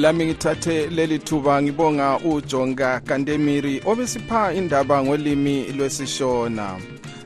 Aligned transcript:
lami 0.00 0.26
ngithathe 0.26 0.86
leli 0.86 1.18
thuba 1.18 1.62
ngibonga 1.62 2.18
ujonga 2.18 3.00
kantemiri 3.00 3.82
obesipha 3.86 4.52
indaba 4.54 5.04
ngolimi 5.04 5.72
lwesishona. 5.72 6.76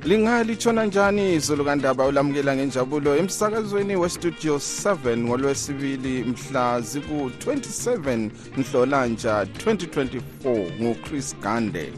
Lingalitshona 0.04 0.84
njani 0.84 1.34
izulu 1.34 1.64
kandaba? 1.64 2.06
Ulamukela 2.06 2.56
ngenjabulo 2.56 3.16
emsakazweni 3.16 3.96
westudio 3.96 4.56
7 4.56 5.16
ngolwesibili 5.16 6.24
mhla 6.24 6.80
ziku-27 6.80 8.30
nhlolanja 8.58 9.46
2024 9.66 10.82
nguchris 10.82 11.36
gande. 11.42 11.92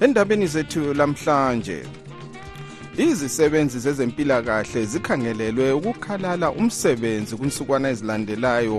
Endabeni 0.00 0.46
zethu 0.46 0.94
lamhlanje 0.94 1.82
izisebenzi 2.98 3.78
zezempilakahle 3.78 4.84
zikhangelelwe 4.84 5.72
ukukhalala 5.72 6.50
umsebenzi 6.50 7.36
kwinsukwana 7.36 7.88
ezilandelayo 7.92 8.78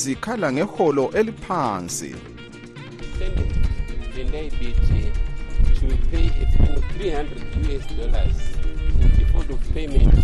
zikhala 0.00 0.52
ngeholo 0.52 1.04
eliphansi 1.18 2.14
pay 6.10 6.28
through 6.28 6.82
300 6.98 7.26
US 7.68 7.86
dollars 7.98 8.36
default 9.18 9.50
of 9.50 9.74
payment 9.74 10.14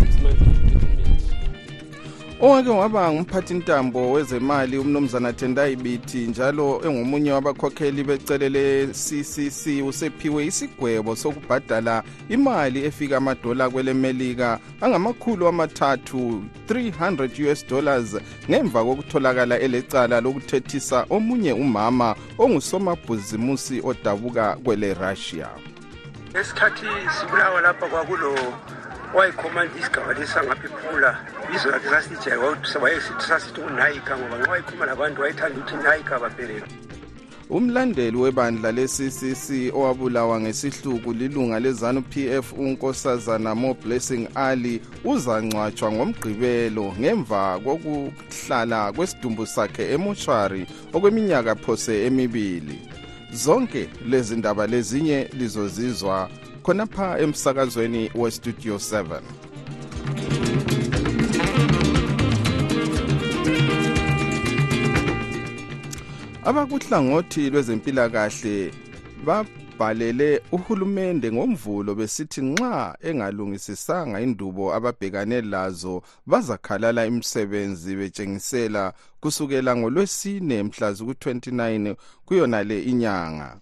six 0.00 0.20
months. 0.20 0.71
Owake 2.42 2.70
waba 2.70 3.12
ngumphathintambo 3.12 4.12
wezemali 4.12 4.78
umnumzana 4.78 5.32
tendai 5.32 5.76
biti 5.76 6.18
njalo 6.18 6.80
engomunye 6.84 7.32
wabakhokheli 7.32 8.04
becele 8.04 8.48
le-ccc 8.48 9.84
usephiwe 9.86 10.46
isigwebo 10.46 11.16
sokubhadala 11.16 12.02
imali 12.28 12.84
efika 12.84 13.16
amadola 13.16 13.70
kwelemelika 13.70 14.58
angamakhulu 14.80 15.48
amathathu 15.48 16.44
300 16.68 17.52
us 17.52 17.66
dollars 17.66 18.16
ngemva 18.50 18.84
kokutholakala 18.84 19.58
elecala 19.58 20.20
lokuthethisa 20.20 21.06
omunye 21.10 21.52
umama 21.52 22.14
ongusomabhizimusi 22.38 23.80
odabuka 23.84 24.56
kwele-russia 24.64 25.48
esikhathi 26.40 26.86
sibulawa 27.20 27.60
lapha 27.60 27.86
kwakulo 27.86 28.34
wayikhomanda 29.14 29.74
isigaba 29.80 30.12
lesangaphifula 30.12 31.10
bizo 31.50 31.70
lakhe 31.70 31.88
sasijayele 31.88 32.42
wayesithi 32.82 33.24
sasithi 33.28 33.60
unayika 33.60 34.18
ngoba 34.18 34.38
nxa 34.38 34.50
wayikhuluma 34.50 34.86
labantu 34.86 35.20
wayethanda 35.20 35.58
ukuthi 35.58 35.76
nayika 35.76 36.18
baphelele 36.18 36.66
umlandeli 37.50 38.16
webandla 38.16 38.72
le-ccc 38.72 39.74
owabulawa 39.74 40.40
ngesihluku 40.40 41.12
lilunga 41.12 41.60
lezanu 41.60 42.02
pf 42.02 42.52
unkosazana 42.52 43.54
mo 43.54 43.74
blessing 43.74 44.28
ali 44.34 44.80
uzangcwatshwa 45.04 45.92
ngomgqibelo 45.92 46.94
ngemva 47.00 47.60
kokuhlala 47.64 48.92
kwesidumbu 48.92 49.46
sakhe 49.46 49.92
emoshwari 49.92 50.66
okweminyaka 50.92 51.54
phose 51.54 52.06
emibili. 52.06 52.78
Zonke 53.32 53.88
lezi 54.08 54.36
ndaba 54.36 54.66
lezinye 54.66 55.28
lizozizwa 55.32 56.28
khonapha 56.62 57.18
emsakazweni 57.18 58.10
westudio 58.14 58.76
7 58.76 59.20
abakuhlangothi 66.44 67.50
lwezempilakahle 67.50 68.74
babhalele 69.26 70.42
uhulumende 70.52 71.32
ngomvulo 71.32 71.94
besithi 71.94 72.40
nxa 72.42 72.96
engalungisisanga 73.08 74.20
indubo 74.20 74.74
ababhekane 74.74 75.40
lazo 75.40 76.02
bazakhalala 76.26 77.06
imisebenzi 77.06 77.96
betshengisela 77.96 78.92
kusukela 79.20 79.76
ngolwesine 79.76 80.62
mhla 80.62 80.92
ziku-29 80.92 81.94
kuyonale 82.26 82.82
inyanga. 82.82 83.60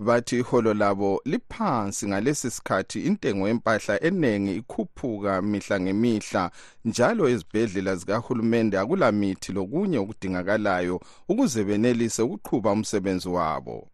Bathi 0.00 0.38
iholo 0.38 0.74
labo 0.74 1.20
liphansi 1.24 2.08
ngalesi 2.08 2.50
sikhathi 2.50 3.00
intengo 3.00 3.48
yempahla 3.48 4.02
eningi 4.02 4.54
ikhuphuka 4.56 5.42
mihla 5.42 5.80
ngemihla 5.80 6.50
njalo 6.84 7.28
ezibhedlela 7.28 7.96
zikahulumende 7.96 8.78
akulamithi 8.78 9.52
lokunye 9.52 9.98
okudingakalayo 9.98 10.96
ukuze 11.28 11.64
benelise 11.64 12.22
ukuqhuba 12.22 12.72
umsebenzi 12.72 13.28
wabo. 13.28 13.88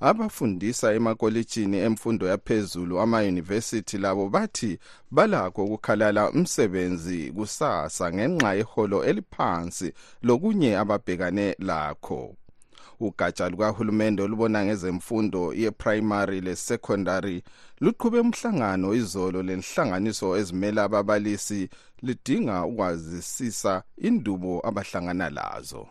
Abafundisa 0.00 0.92
emakolitshini 0.94 1.76
emfundo 1.86 2.26
yaphezulu 2.32 3.00
amayunivesithi 3.00 3.98
labo 3.98 4.28
bathi 4.28 4.78
balakho 5.10 5.64
ukukhalala 5.64 6.30
umsebenzi 6.30 7.32
kusasa 7.36 8.12
ngenxa 8.12 8.54
yeholo 8.58 8.98
eliphansi 9.04 9.88
lokunye 10.22 10.70
ababhekane 10.82 11.46
lakho 11.58 12.36
ugatsha 13.06 13.48
lukahulumende 13.48 14.22
olubona 14.22 14.64
ngezemfundo 14.64 15.52
ye-primary 15.54 16.40
le-secondary 16.40 17.42
luqhube 17.80 18.18
umhlangano 18.20 18.94
izolo 18.94 19.42
lenhlanganiso 19.42 20.36
ezimela 20.40 20.84
ababalisi 20.84 21.68
lidinga 22.02 22.64
ukwazisisa 22.64 23.82
indubo 24.08 24.52
abahlangana 24.68 25.30
lazo. 25.30 25.86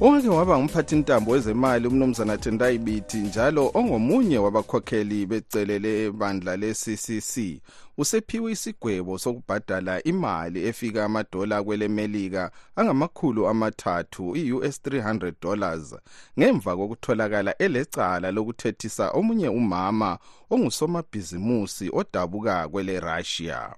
Owake 0.00 0.28
waba 0.28 0.58
ngumphathintambo 0.58 1.30
wezemali 1.30 1.86
umnumzana 1.88 2.38
tendai 2.38 2.78
biti 2.78 3.16
njalo 3.16 3.70
ongomunye 3.74 4.38
wabakhokheli 4.38 5.26
becele 5.26 5.78
lebandla 5.78 6.56
le-ccc 6.56 7.60
usephiwe 7.98 8.52
isigwebo 8.52 9.18
sokubhadala 9.18 10.02
imali 10.02 10.66
efika 10.66 11.04
amadola 11.04 11.62
kwelemelika 11.62 12.50
angamakhulu 12.76 13.48
amathathu 13.48 14.36
i-us 14.36 14.80
300 14.84 15.32
dollars 15.42 15.94
ngemva 16.38 16.76
kokutholakala 16.76 17.58
elecala 17.58 18.30
lokuthethisa 18.30 19.10
omunye 19.10 19.48
umama 19.48 20.18
ongusomabhizimusi 20.50 21.90
odabuka 21.92 22.68
kwele-russia. 22.68 23.74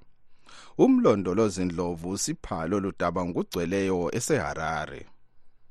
Umlondolozi 0.78 1.64
ndlovu 1.64 2.10
usipha 2.10 2.66
lolu 2.66 2.92
daba 2.98 3.24
ngokugcweleyo 3.24 4.10
eseharare. 4.16 5.06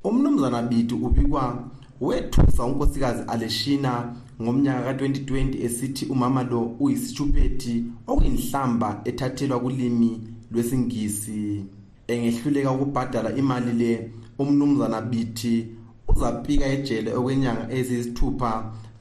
Umnumzana 0.05 0.61
biti 0.61 0.93
ubikwa 0.93 1.63
wethusa 2.01 2.65
unkosikazi 2.65 3.23
aleshina 3.27 4.15
ngomnyaka 4.41 4.93
ka-2020 4.93 5.65
esithi 5.65 6.05
umama 6.05 6.43
lo 6.43 6.61
uyisitshuphethi 6.79 7.83
okuyinhlamba 8.07 9.01
ethathelwa 9.09 9.59
kulimi 9.59 10.11
lwesingisi. 10.51 11.65
Engehluleka 12.07 12.71
ukubhadala 12.71 13.35
imali 13.35 13.73
le 13.81 14.11
umnumzana 14.39 15.01
bithi 15.01 15.55
uzapika 16.07 16.65
ejele 16.65 17.09
okwenyanga 17.19 17.65
eziyisithupha 17.77 18.51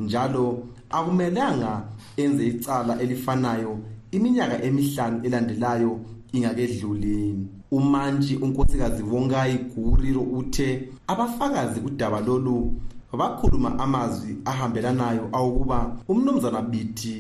njalo 0.01 0.47
akumelanga 0.91 1.73
enze 2.17 2.47
icala 2.47 2.93
elifanayo 3.03 3.73
iminyaka 4.17 4.57
emihlanu 4.67 5.17
elandelayo 5.27 6.01
ingakedluli. 6.33 7.19
Umantshi 7.77 8.37
unkosikazi 8.37 9.03
vongayi 9.03 9.57
guriro 9.59 10.23
uthe 10.39 10.69
abafakazi 11.07 11.81
kudaba 11.81 12.21
lolu 12.21 12.57
bakhuluma 13.19 13.79
amazwi 13.79 14.37
ahambelanayo 14.45 15.25
awokuba 15.33 15.97
umnumzana 16.09 16.63
bithi 16.63 17.15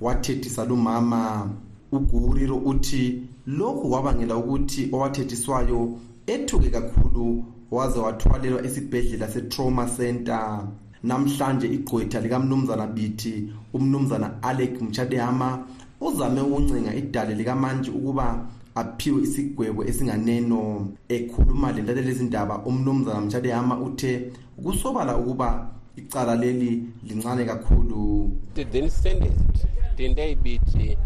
wathethisa 0.00 0.64
lumama. 0.64 1.50
Uguriro 1.92 2.56
uthi 2.56 3.22
lokhu 3.46 3.88
kwabangela 3.90 4.36
ukuthi 4.36 4.88
owathethiswayo 4.92 5.98
ethuke 6.26 6.70
kakhulu 6.70 7.44
waze 7.70 7.98
wathwalelwa 7.98 8.64
esibhedlela 8.66 9.28
se-trauma 9.28 9.86
center. 9.96 10.68
Namhlanje 11.02 11.66
igqwetha 11.66 12.20
likamnumzana 12.20 12.86
bithi 12.86 13.52
umnumzana 13.74 14.42
alek 14.42 14.82
mchadehama 14.82 15.64
uzame 16.00 16.40
ukuncenga 16.40 16.94
idale 16.94 17.34
likamantshi 17.34 17.90
ukuba 17.90 18.46
aphiwe 18.74 19.22
isigwebo 19.22 19.84
esinganeno 19.84 20.88
ekhuluma 21.08 21.72
lentate 21.72 22.02
lezindaba 22.02 22.58
umnumzana 22.58 23.20
mchadehama 23.20 23.78
uthe 23.80 24.32
kusobala 24.62 25.16
ukuba 25.16 25.70
icala 25.96 26.34
leli 26.34 26.82
lincane 27.08 27.44
kakhulu. 27.44 28.30
Then 28.54 28.90
sentenced 28.90 29.66
Tendai 29.96 30.34
Biti 30.36 30.96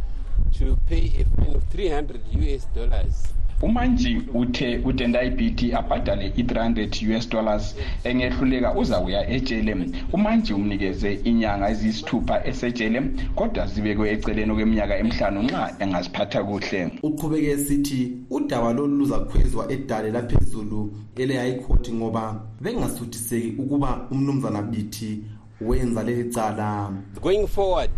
to 0.59 0.77
pay 0.87 1.11
a 1.19 1.25
fine 1.37 1.57
of 1.57 1.65
300 1.73 2.21
US 2.39 2.67
dollars 2.75 3.35
umanji 3.63 4.23
uthe 4.35 4.81
utendayibhiti 4.85 5.73
abhadale 5.73 6.33
i-300 6.37 7.17
us 7.19 7.29
dollars 7.29 7.77
engehluleka 8.05 8.75
uzakuya 8.75 9.31
ejele. 9.31 9.77
Umanji 10.13 10.53
umnikeze 10.55 11.13
inyanga 11.25 11.71
eziyisithupha 11.71 12.47
esetshele 12.47 13.03
kodwa 13.35 13.67
zibekwe 13.67 14.11
eceleni 14.13 14.55
kweminyaka 14.55 14.99
emihlanu 14.99 15.43
nxa 15.43 15.75
engaziphatha 15.79 16.45
kuhle. 16.45 16.91
Uqhubeke 17.03 17.51
esithi 17.51 18.13
udaba 18.31 18.73
lolu 18.73 18.97
luzakhwezwa 18.97 19.73
edale 19.73 20.11
laphezulu 20.11 20.81
ele-high 21.17 21.59
court 21.63 21.93
ngoba 21.93 22.41
bengasuthiseki 22.61 23.55
ukuba 23.59 24.07
umnumzana 24.11 24.63
bithi 24.63 25.21
wenza 25.61 26.03
leli 26.03 26.31
cala. 26.31 26.93
Going 27.23 27.47
forward 27.47 27.91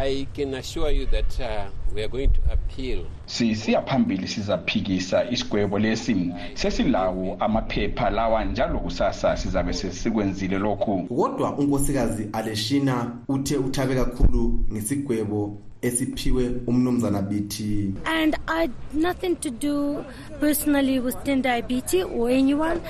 i 0.00 0.26
can 0.32 0.54
assure 0.54 0.90
you 0.90 1.06
that 1.06 1.40
uh, 1.40 1.70
we 1.94 2.02
are 2.02 2.08
going 2.08 2.28
to 2.28 2.40
appeal. 2.52 3.04
Sisiya 3.26 3.82
phambili 3.82 4.28
sizaphikisa 4.28 5.30
isigwebo 5.30 5.78
lesi. 5.78 6.32
Sesilawo 6.54 7.36
amaphepha 7.40 8.10
lawa 8.10 8.44
njalo 8.44 8.78
kusasa 8.78 9.36
sizabe 9.36 9.72
sesikwenzile 9.72 10.58
lokhu. 10.58 11.02
Kodwa 11.02 11.58
unkosikazi 11.58 12.28
aleshina 12.32 13.16
uthe 13.28 13.56
uthabe 13.56 13.94
kakhulu 13.94 14.64
ngesigwebo 14.72 15.58
esiphiwe 15.82 16.50
umnumzana 16.66 17.22
bithi 17.22 17.94
and 18.04 18.36
i 18.46 18.60
had 18.60 18.70
nothing 18.94 19.34
to 19.34 19.50
do 19.50 20.04
personally 20.40 21.00
with 21.00 21.16
tendai 21.24 21.62
bt 21.62 22.02
or 22.02 22.30
anyone 22.30 22.80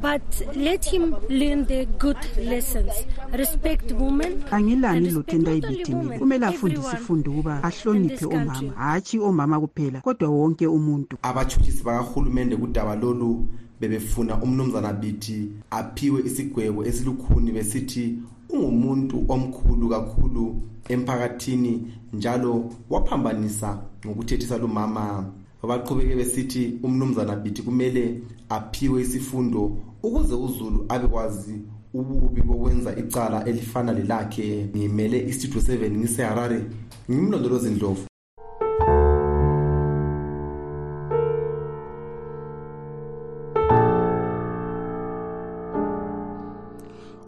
but 0.00 0.22
let 0.54 0.84
him 0.84 1.14
learn 1.28 1.64
the 1.66 1.86
good 1.98 2.16
lessons. 2.38 2.92
Respect 3.32 3.92
women. 3.92 4.44
Angilani 4.50 5.10
lotendai 5.10 5.60
bt 5.60 5.88
mina 5.88 6.18
kumele 6.18 6.46
afundise 6.46 6.96
ifundo 6.96 7.30
ukuba 7.30 7.62
ahloniphe 7.62 8.26
omama 8.26 8.72
hatshi 8.76 9.18
omama 9.18 9.60
kuphela 9.60 10.00
kodwa 10.00 10.28
wonke 10.28 10.66
umuntu. 10.66 11.18
Abatshutshisi 11.22 11.84
bakahulumende 11.84 12.56
kudaba 12.56 12.96
lolu 12.96 13.48
bebefuna 13.80 14.42
umnumzana 14.42 14.92
bithi 14.92 15.48
aphiwe 15.70 16.22
isigwebo 16.26 16.84
esilukhuni 16.84 17.52
besithi 17.52 18.18
ungumuntu 18.56 19.24
omkhulu 19.28 19.88
kakhulu 19.88 20.62
emphakathini 20.88 21.92
njalo 22.12 22.70
waphambanisa 22.90 23.78
ngokuthethisa 24.06 24.58
lumama. 24.58 25.32
Baqhubeke 25.62 26.14
besithi 26.14 26.78
umnumzana 26.82 27.36
bithi 27.36 27.62
kumele 27.62 28.22
aphiwe 28.48 29.02
isifundo 29.02 29.76
ukuze 30.02 30.34
uzulu 30.34 30.86
abekwazi 30.88 31.54
ububi 31.94 32.40
bokwenza 32.42 32.96
icala 32.96 33.44
elifana 33.44 33.92
lelakhe. 33.92 34.68
Ngimele 34.76 35.28
istudio 35.28 35.60
7 35.60 35.90
ngiseharare 35.90 36.64
ngimlondolozi 37.10 37.70
ndlovu 37.70 38.06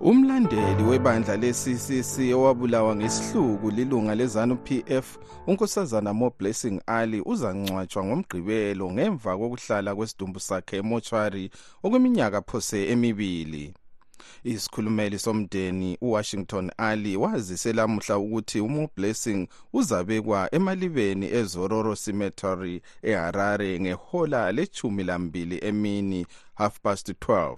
umlandeli 0.08 0.82
webandla 0.82 1.36
le-ccc 1.36 2.32
owabulawa 2.34 2.96
ngesihluku 2.96 3.70
lilunga 3.70 4.14
lezanu-pf 4.14 5.18
unkosazana 5.46 6.14
mo 6.14 6.32
blessing 6.38 6.80
ali 6.86 7.20
uzangcwatshwa 7.20 8.04
ngomgqibelo 8.04 8.92
ngemva 8.92 9.38
kokuhlala 9.38 9.94
kwesidumbu 9.94 10.40
sakhe 10.40 10.76
emochwari 10.76 11.50
okweminyaka 11.82 12.42
phose 12.42 12.88
emibili. 12.92 13.74
Isikhulumeli 14.44 15.18
somndeni 15.18 15.98
uwashington 16.00 16.70
ali 16.76 17.16
wazise 17.16 17.72
lamuhla 17.72 18.18
ukuthi 18.18 18.60
umo 18.60 18.88
blessing 18.96 19.48
uzabekwa 19.72 20.54
emalibeni 20.54 21.26
ezororo 21.26 21.96
cemetery 21.96 22.82
eharare 23.02 23.80
ngehola 23.80 24.52
lechumi 24.52 25.04
lambili 25.04 25.58
emini 25.68 26.26
half 26.54 26.80
past 26.80 27.08
12 27.08 27.56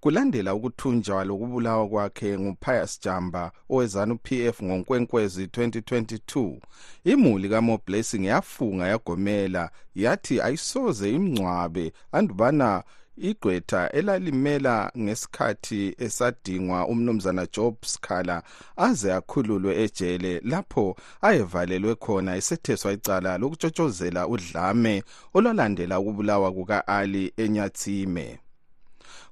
kulandela 0.00 0.54
ukuthunjwa 0.54 1.24
lokubulawa 1.24 1.88
kwakhe 1.88 2.38
ngupius 2.38 3.00
jamba 3.00 3.52
owezanu 3.70 4.16
pf 4.16 4.62
ngonkwenkwezi 4.62 5.46
2022 5.46 6.56
imuli 7.04 7.48
kamo 7.48 7.80
blessing 7.86 8.24
yafunga 8.24 8.86
yagomela 8.88 9.70
yathi 9.94 10.40
ayisoze 10.40 11.10
imngcwabe 11.12 11.92
andubana 12.12 12.82
igqwetha 13.28 13.90
elalimela 13.92 14.92
ngesikhathi 14.98 15.94
esadingwa 15.98 16.86
umnumzana 16.86 17.46
job 17.54 17.74
scala 17.84 18.42
aze 18.76 19.12
akhululwe 19.12 19.72
ejele 19.84 20.40
lapho 20.50 20.96
ayevalelwe 21.28 21.94
khona 21.94 22.36
esetheswa 22.40 22.92
icala 22.92 23.38
lokutshotshozela 23.38 24.28
udlame 24.34 24.94
olwalandela 25.36 26.00
ukubulawa 26.00 26.48
kuka-ali 26.56 27.24
enyathime. 27.42 28.26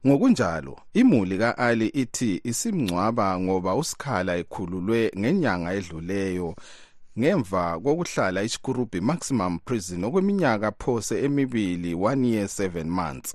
Ngokunjalo 0.06 0.78
imuli 0.94 1.38
ka-ali 1.38 1.86
ithi 1.86 2.40
isimngcwaba 2.44 3.40
ngoba 3.40 3.74
usikhala 3.74 4.36
ekhululwe 4.36 5.00
ngenyanga 5.18 5.72
edluleyo. 5.78 6.54
Ngemva 7.18 7.80
kokuhlala 7.82 8.42
isikurubi 8.42 9.00
maximum 9.00 9.58
prison 9.66 10.04
okweminyaka 10.04 10.70
phose 10.82 11.14
emibili 11.26 11.94
1 11.94 12.24
year 12.24 12.46
7 12.46 12.84
months. 12.84 13.34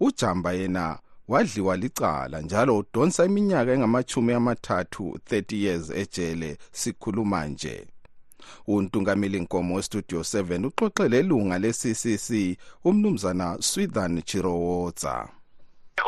Ujamba 0.00 0.52
yena 0.52 0.98
wadliwa 1.28 1.76
licala 1.76 2.40
njalo 2.40 2.78
udonsa 2.78 3.24
iminyaka 3.24 3.72
engamachumi 3.72 4.32
amathathu 4.32 5.18
30 5.30 5.56
years 5.64 5.90
ejele 5.90 6.58
sikhuluma 6.72 7.46
nje. 7.46 7.86
Untungameli 8.66 9.40
nkomo 9.40 9.74
westudio 9.74 10.20
7 10.20 10.66
uxoxe 10.66 11.08
lelunga 11.08 11.58
le-ccc 11.58 12.58
umnumzana 12.84 13.56
swithan 13.60 14.22
chirowotsa 14.22 15.39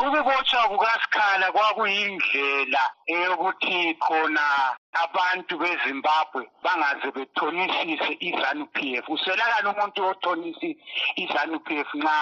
ukubotshwa 0.03 0.61
kukasikhala 0.71 1.45
kwakuyindlela 1.55 2.83
eyokuthi 3.13 3.77
khona 4.03 4.45
abantu 5.03 5.53
bezimbabwe 5.61 6.43
bangaze 6.63 7.07
bethonisise 7.15 8.11
izanu-p 8.27 8.77
f 9.03 9.05
uswelakala 9.13 9.67
umuntu 9.73 9.99
othonisa 10.11 10.69
izanu-p 11.23 11.67
f 11.87 11.89
nxa 11.99 12.17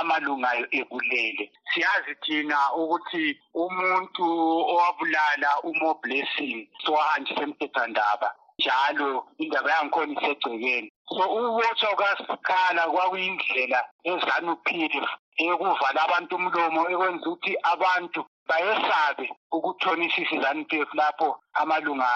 amalunga 0.00 0.50
ebulele. 0.78 1.44
Siyazi 1.70 2.14
thina 2.24 2.58
ukuthi 2.80 3.24
umuntu 3.64 4.26
owabulala 4.72 5.50
umo 5.68 5.90
blessing 6.02 6.58
sowahanjisa 6.84 7.42
emthethwandaba 7.46 8.28
njalo 8.58 9.10
indaba 9.42 9.70
yangikhona 9.74 10.12
isegcekeni. 10.16 10.88
So 11.14 11.22
ukubotshwa 11.36 11.88
kukasikhala 11.92 12.82
kwakuyindlela 12.92 13.80
ezanu-p 14.10 14.68
f 15.06 15.08
eyokuvala 15.42 15.98
abantu 16.06 16.32
umlomo 16.36 16.80
ekwenza 16.92 17.26
ukuthi 17.28 17.52
abantu 17.72 18.20
bayesabe 18.48 19.26
ukuthonisisa 19.56 20.34
izanu-p 20.36 20.72
f 20.88 20.90
lapho 21.00 21.28
amalunga 21.60 22.08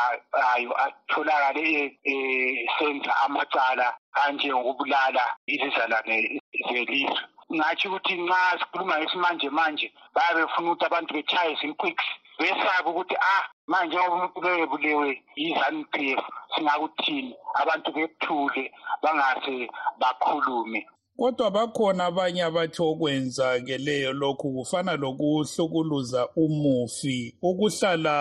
ayo 0.52 0.72
atholakale 0.84 1.64
esenza 2.12 3.12
amacala 3.24 3.86
anjengokubulala 4.22 5.24
izizalwane 5.52 6.16
zelizwe. 6.68 7.20
Ngatsho 7.56 7.86
ukuthi 7.88 8.14
nxa 8.24 8.40
sikhuluma 8.58 8.94
ngesimanje 8.98 9.48
manje 9.58 9.86
bayabe 10.14 10.40
befuna 10.44 10.68
ukuthi 10.70 10.84
abantu 10.86 11.10
betshaye 11.16 11.52
zinquicks 11.60 12.06
besabe 12.38 12.88
ukuthi 12.90 13.16
ah 13.34 13.44
manje 13.70 13.96
ngoba 13.96 14.14
umuntu 14.14 14.38
beyebulewe 14.44 15.08
yi-zanu-p 15.36 15.94
f 16.20 16.22
singakuthini? 16.54 17.34
Abantu 17.60 17.88
bethule 17.96 18.62
bangase 19.02 19.68
bakhulume. 20.00 20.80
Kodwa 21.18 21.50
bakhona 21.50 22.04
abanye 22.04 22.42
abathi 22.42 22.82
okwenzakeleyo 22.82 24.12
lokhu 24.12 24.52
kufana 24.56 24.96
lokuhlukuluza 24.96 26.28
umufi 26.36 27.34
ukuhlala 27.42 28.14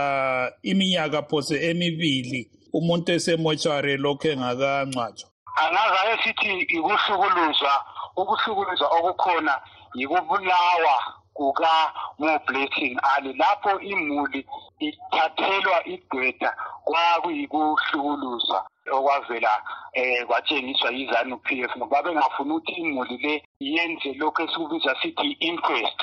iminyaka 0.63 1.24
phose 1.29 1.55
emibili 1.69 2.41
umuntu 2.74 3.12
esemotshwari 3.12 3.98
lokhu 3.98 4.27
engakangcwatshwa. 4.27 5.29
Angazake 5.62 6.24
sithi 6.24 6.51
ikuhlukuluzwa 6.77 7.74
ukuhlukuluzwa 8.15 8.88
okukhona 8.98 9.53
yikubulawa 9.95 10.95
kuka-mo 11.33 12.11
blessing. 12.48 12.98
Ali 13.16 13.34
lapho 13.34 13.80
imuli 13.80 14.46
ithathelwa 14.80 15.78
igqwetha 15.94 16.50
kwakuyikuhlukuluzwa 16.86 18.60
okwavela 18.92 19.54
eh 19.94 20.25
kwatshengiswa 20.28 20.90
yizanu-p 20.98 21.48
f 21.70 21.72
ngoba 21.78 22.04
bengafuni 22.04 22.51
ukuthi 22.54 22.72
imuli 22.82 23.18
le 23.24 23.34
yenze 23.60 24.13
lokhu 24.20 24.42
esikubiza 24.42 24.96
sithi 25.01 25.28
i-inquest 25.32 26.00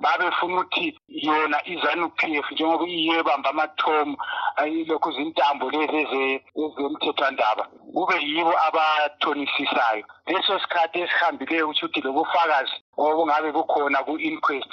babefuna 0.00 0.60
ukuthi 0.60 0.98
yona 1.08 1.58
izanu-p 1.72 2.20
f 2.44 2.46
njengoba 2.50 2.86
iyebamba 2.86 3.50
amathomu 3.50 4.16
ayilokhu 4.56 5.12
zintambo 5.12 5.70
lezi 5.70 6.42
ezemthethwandaba 6.62 7.64
kube 7.94 8.16
yibo 8.30 8.54
abathonisisisayo 8.66 10.04
leso 10.26 10.58
sikhathi 10.60 11.00
esihambileyo 11.00 11.68
kusho 11.68 11.86
ukuthi 11.86 12.00
lobufakazi 12.00 12.76
obungabe 12.96 13.52
bukhona 13.52 13.98
ku-inquest 14.06 14.70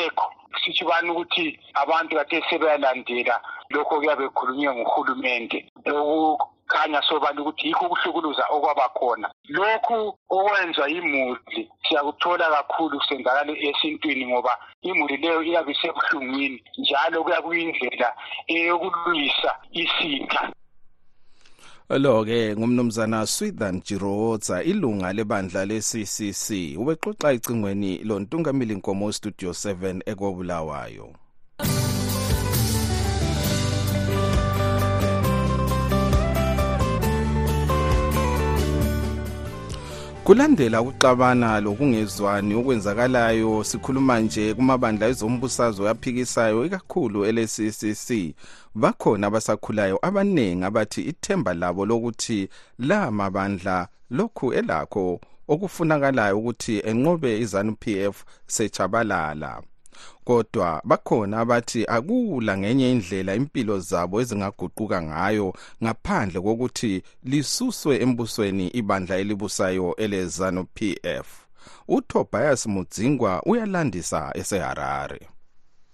abusekho 0.00 0.32
sitsho 0.64 0.84
ubani 0.84 1.10
ukuthi 1.10 1.58
abantu 1.74 2.16
kade 2.16 2.42
sebeyalandela. 2.50 3.40
Lokho 3.70 4.00
kuyabe 4.00 4.28
kukhulunywe 4.28 4.74
nguhulumende 4.74 5.58
khanya 6.70 7.02
sobala 7.02 7.40
ukuthi 7.40 7.66
yikho 7.68 7.86
ukuhlukuluza 7.86 8.44
okwabakhona 8.50 9.28
lokhu 9.48 10.14
okwenzwa 10.30 10.86
yimuli. 10.88 11.62
Siyakuthola 11.84 12.46
kakhulu 12.50 12.98
kusenzakala 12.98 13.52
esintwini 13.58 14.26
ngoba 14.26 14.58
imuli 14.82 15.16
leyo 15.16 15.42
iyabe 15.42 15.72
isebuhlungwini. 15.72 16.62
Njalo 16.78 17.24
kuya 17.24 17.42
kuyindlela 17.42 18.08
eyokulwisa 18.46 19.50
isitha 19.72 20.42
lo-ke 21.98 22.56
ngumnumzana 22.56 23.26
swithan 23.26 23.82
jirowotsa 23.86 24.62
ilunga 24.62 25.12
lebandla 25.12 25.64
le-ccc 25.64 26.46
ubexoxa 26.78 27.32
icingweni 27.32 27.98
lontungamili 28.04 28.74
nkomo 28.74 29.12
studio 29.12 29.50
7 29.50 30.00
ekobulawayo 30.06 31.06
kulandela 40.24 40.82
ukuxabana 40.82 41.60
lokungezwani 41.60 42.54
okwenzakalayo 42.54 43.64
sikhuluma 43.64 44.20
nje 44.20 44.54
kumabandla 44.54 45.06
ezombusazwe 45.08 45.90
aphikisayo 45.90 46.64
ikakhulu 46.66 47.18
ele-ccc 47.28 48.08
bakhona 48.74 49.26
abasakhulayo 49.26 49.98
abaningi 50.02 50.64
abathi 50.64 51.00
ithemba 51.10 51.54
labo 51.54 51.86
lokuthi 51.86 52.48
la 52.78 53.10
mabandla 53.10 53.88
lokhu 54.10 54.46
elakho 54.58 55.20
okufunakalayo 55.48 56.38
ukuthi 56.38 56.74
enqobe 56.90 57.30
izanu-p 57.44 57.84
f 58.14 58.16
sechabalala 58.46 59.62
kodwa 60.24 60.82
bakhona 60.84 61.40
abathi 61.40 61.84
akula 61.86 62.58
ngenye 62.58 62.90
indlela 62.92 63.34
impilo 63.34 63.80
zabo 63.80 64.20
ezingaguquka 64.20 65.02
ngayo 65.02 65.54
ngaphandle 65.82 66.40
kokuthi 66.40 67.02
lisuswe 67.24 67.96
embusweni 68.04 68.66
ibandla 68.68 69.16
elibusayo 69.16 69.96
elezanu 69.96 70.64
PF 70.64 71.50
uTobias 71.88 72.66
Mudzingwa 72.66 73.42
uyalandisa 73.46 74.30
eseHarare. 74.34 75.20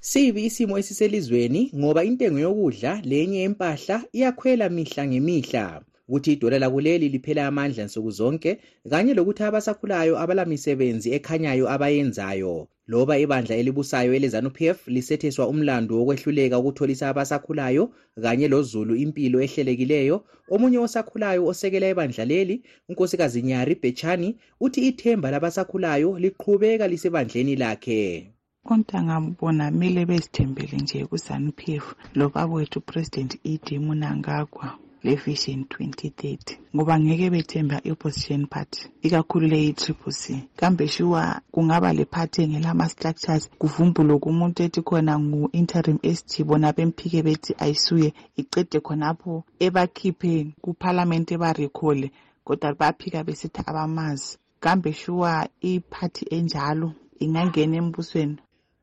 Sibi 0.00 0.44
isimo 0.44 0.78
esiselizweni 0.78 1.70
ngoba 1.76 2.04
intengo 2.04 2.38
yokudla 2.38 3.00
lenye 3.04 3.42
empahla 3.42 3.96
iyakhwela 4.12 4.68
mihla 4.68 5.06
ngemihla. 5.06 5.82
Ukuthi 6.08 6.32
idola 6.32 6.58
lakuleli 6.58 7.08
liphela 7.08 7.46
amandla 7.46 7.84
nsuku 7.84 8.10
zonke 8.10 8.50
kanye 8.90 9.14
lokuthi 9.14 9.42
abasakhulayo 9.48 10.14
abalamisebenzi 10.22 11.08
ekhanyayo 11.16 11.64
abayenzayo. 11.75 12.68
Loba 12.88 13.18
ibandla 13.18 13.54
elibusayo 13.56 14.14
elezanu-pf 14.14 14.78
lisetheswa 14.94 15.48
umlando 15.52 15.92
wokwehluleka 15.98 16.58
ukutholisa 16.58 17.08
abasakhulayo 17.08 17.84
kanye 18.22 18.46
lozulu 18.48 18.94
impilo 19.04 19.38
ehlelekileyo. 19.46 20.16
Omunye 20.54 20.78
osakhulayo 20.78 21.46
osekela 21.50 21.90
ibandla 21.90 22.25
leli 22.25 22.62
unkosikazi 22.88 23.42
nyari 23.42 23.75
bechani 23.82 24.28
uthi 24.60 24.80
ithemba 24.88 25.30
labasakhulayo 25.30 26.18
liqhubeka 26.22 26.86
lisebandleni 26.88 27.56
lakhe. 27.62 28.30
Ontanga 28.72 29.16
bona 29.38 29.70
mele 29.70 30.02
bezithembele 30.06 30.76
nje 30.82 31.06
ku-zanu-p 31.10 31.60
f 31.82 31.86
lobabwethu 32.18 32.78
upresident 32.78 33.32
ed 33.52 33.66
munangagwa. 33.84 34.85
Le-vision 35.06 35.60
2030 35.70 36.56
ngoba 36.75 36.94
ngeke 37.00 37.30
bethemba 37.30 37.76
i-opposition 37.84 38.46
party 38.46 38.80
ikakhulu 39.02 39.46
leyi-triple 39.52 40.12
c. 40.12 40.22
Kambe 40.56 40.88
shuwa 40.88 41.40
kungaba 41.52 41.92
le 41.92 42.04
party 42.04 42.42
engelama-structures 42.42 43.44
kuvumbulwe 43.60 44.18
kumuntu 44.18 44.62
ethi 44.66 44.82
khona 44.82 45.14
ngu-interim 45.18 45.98
st 46.18 46.44
bona 46.48 46.72
bemphike 46.76 47.22
bethi 47.22 47.52
ayisuye 47.58 48.08
icede 48.36 48.78
khonapho 48.86 49.44
ebakhiphe 49.66 50.32
kuphalamende 50.62 51.34
ebarekhole 51.34 52.10
kodwa 52.44 52.75
baphika 52.80 53.25
besithi 53.25 53.60
abamazi. 53.66 54.38
Kambe 54.60 54.92
shuwa 54.92 55.48
iphathi 55.60 56.25
enjalo 56.36 56.92
ingangena 57.18 57.76
embusweni? 57.76 58.36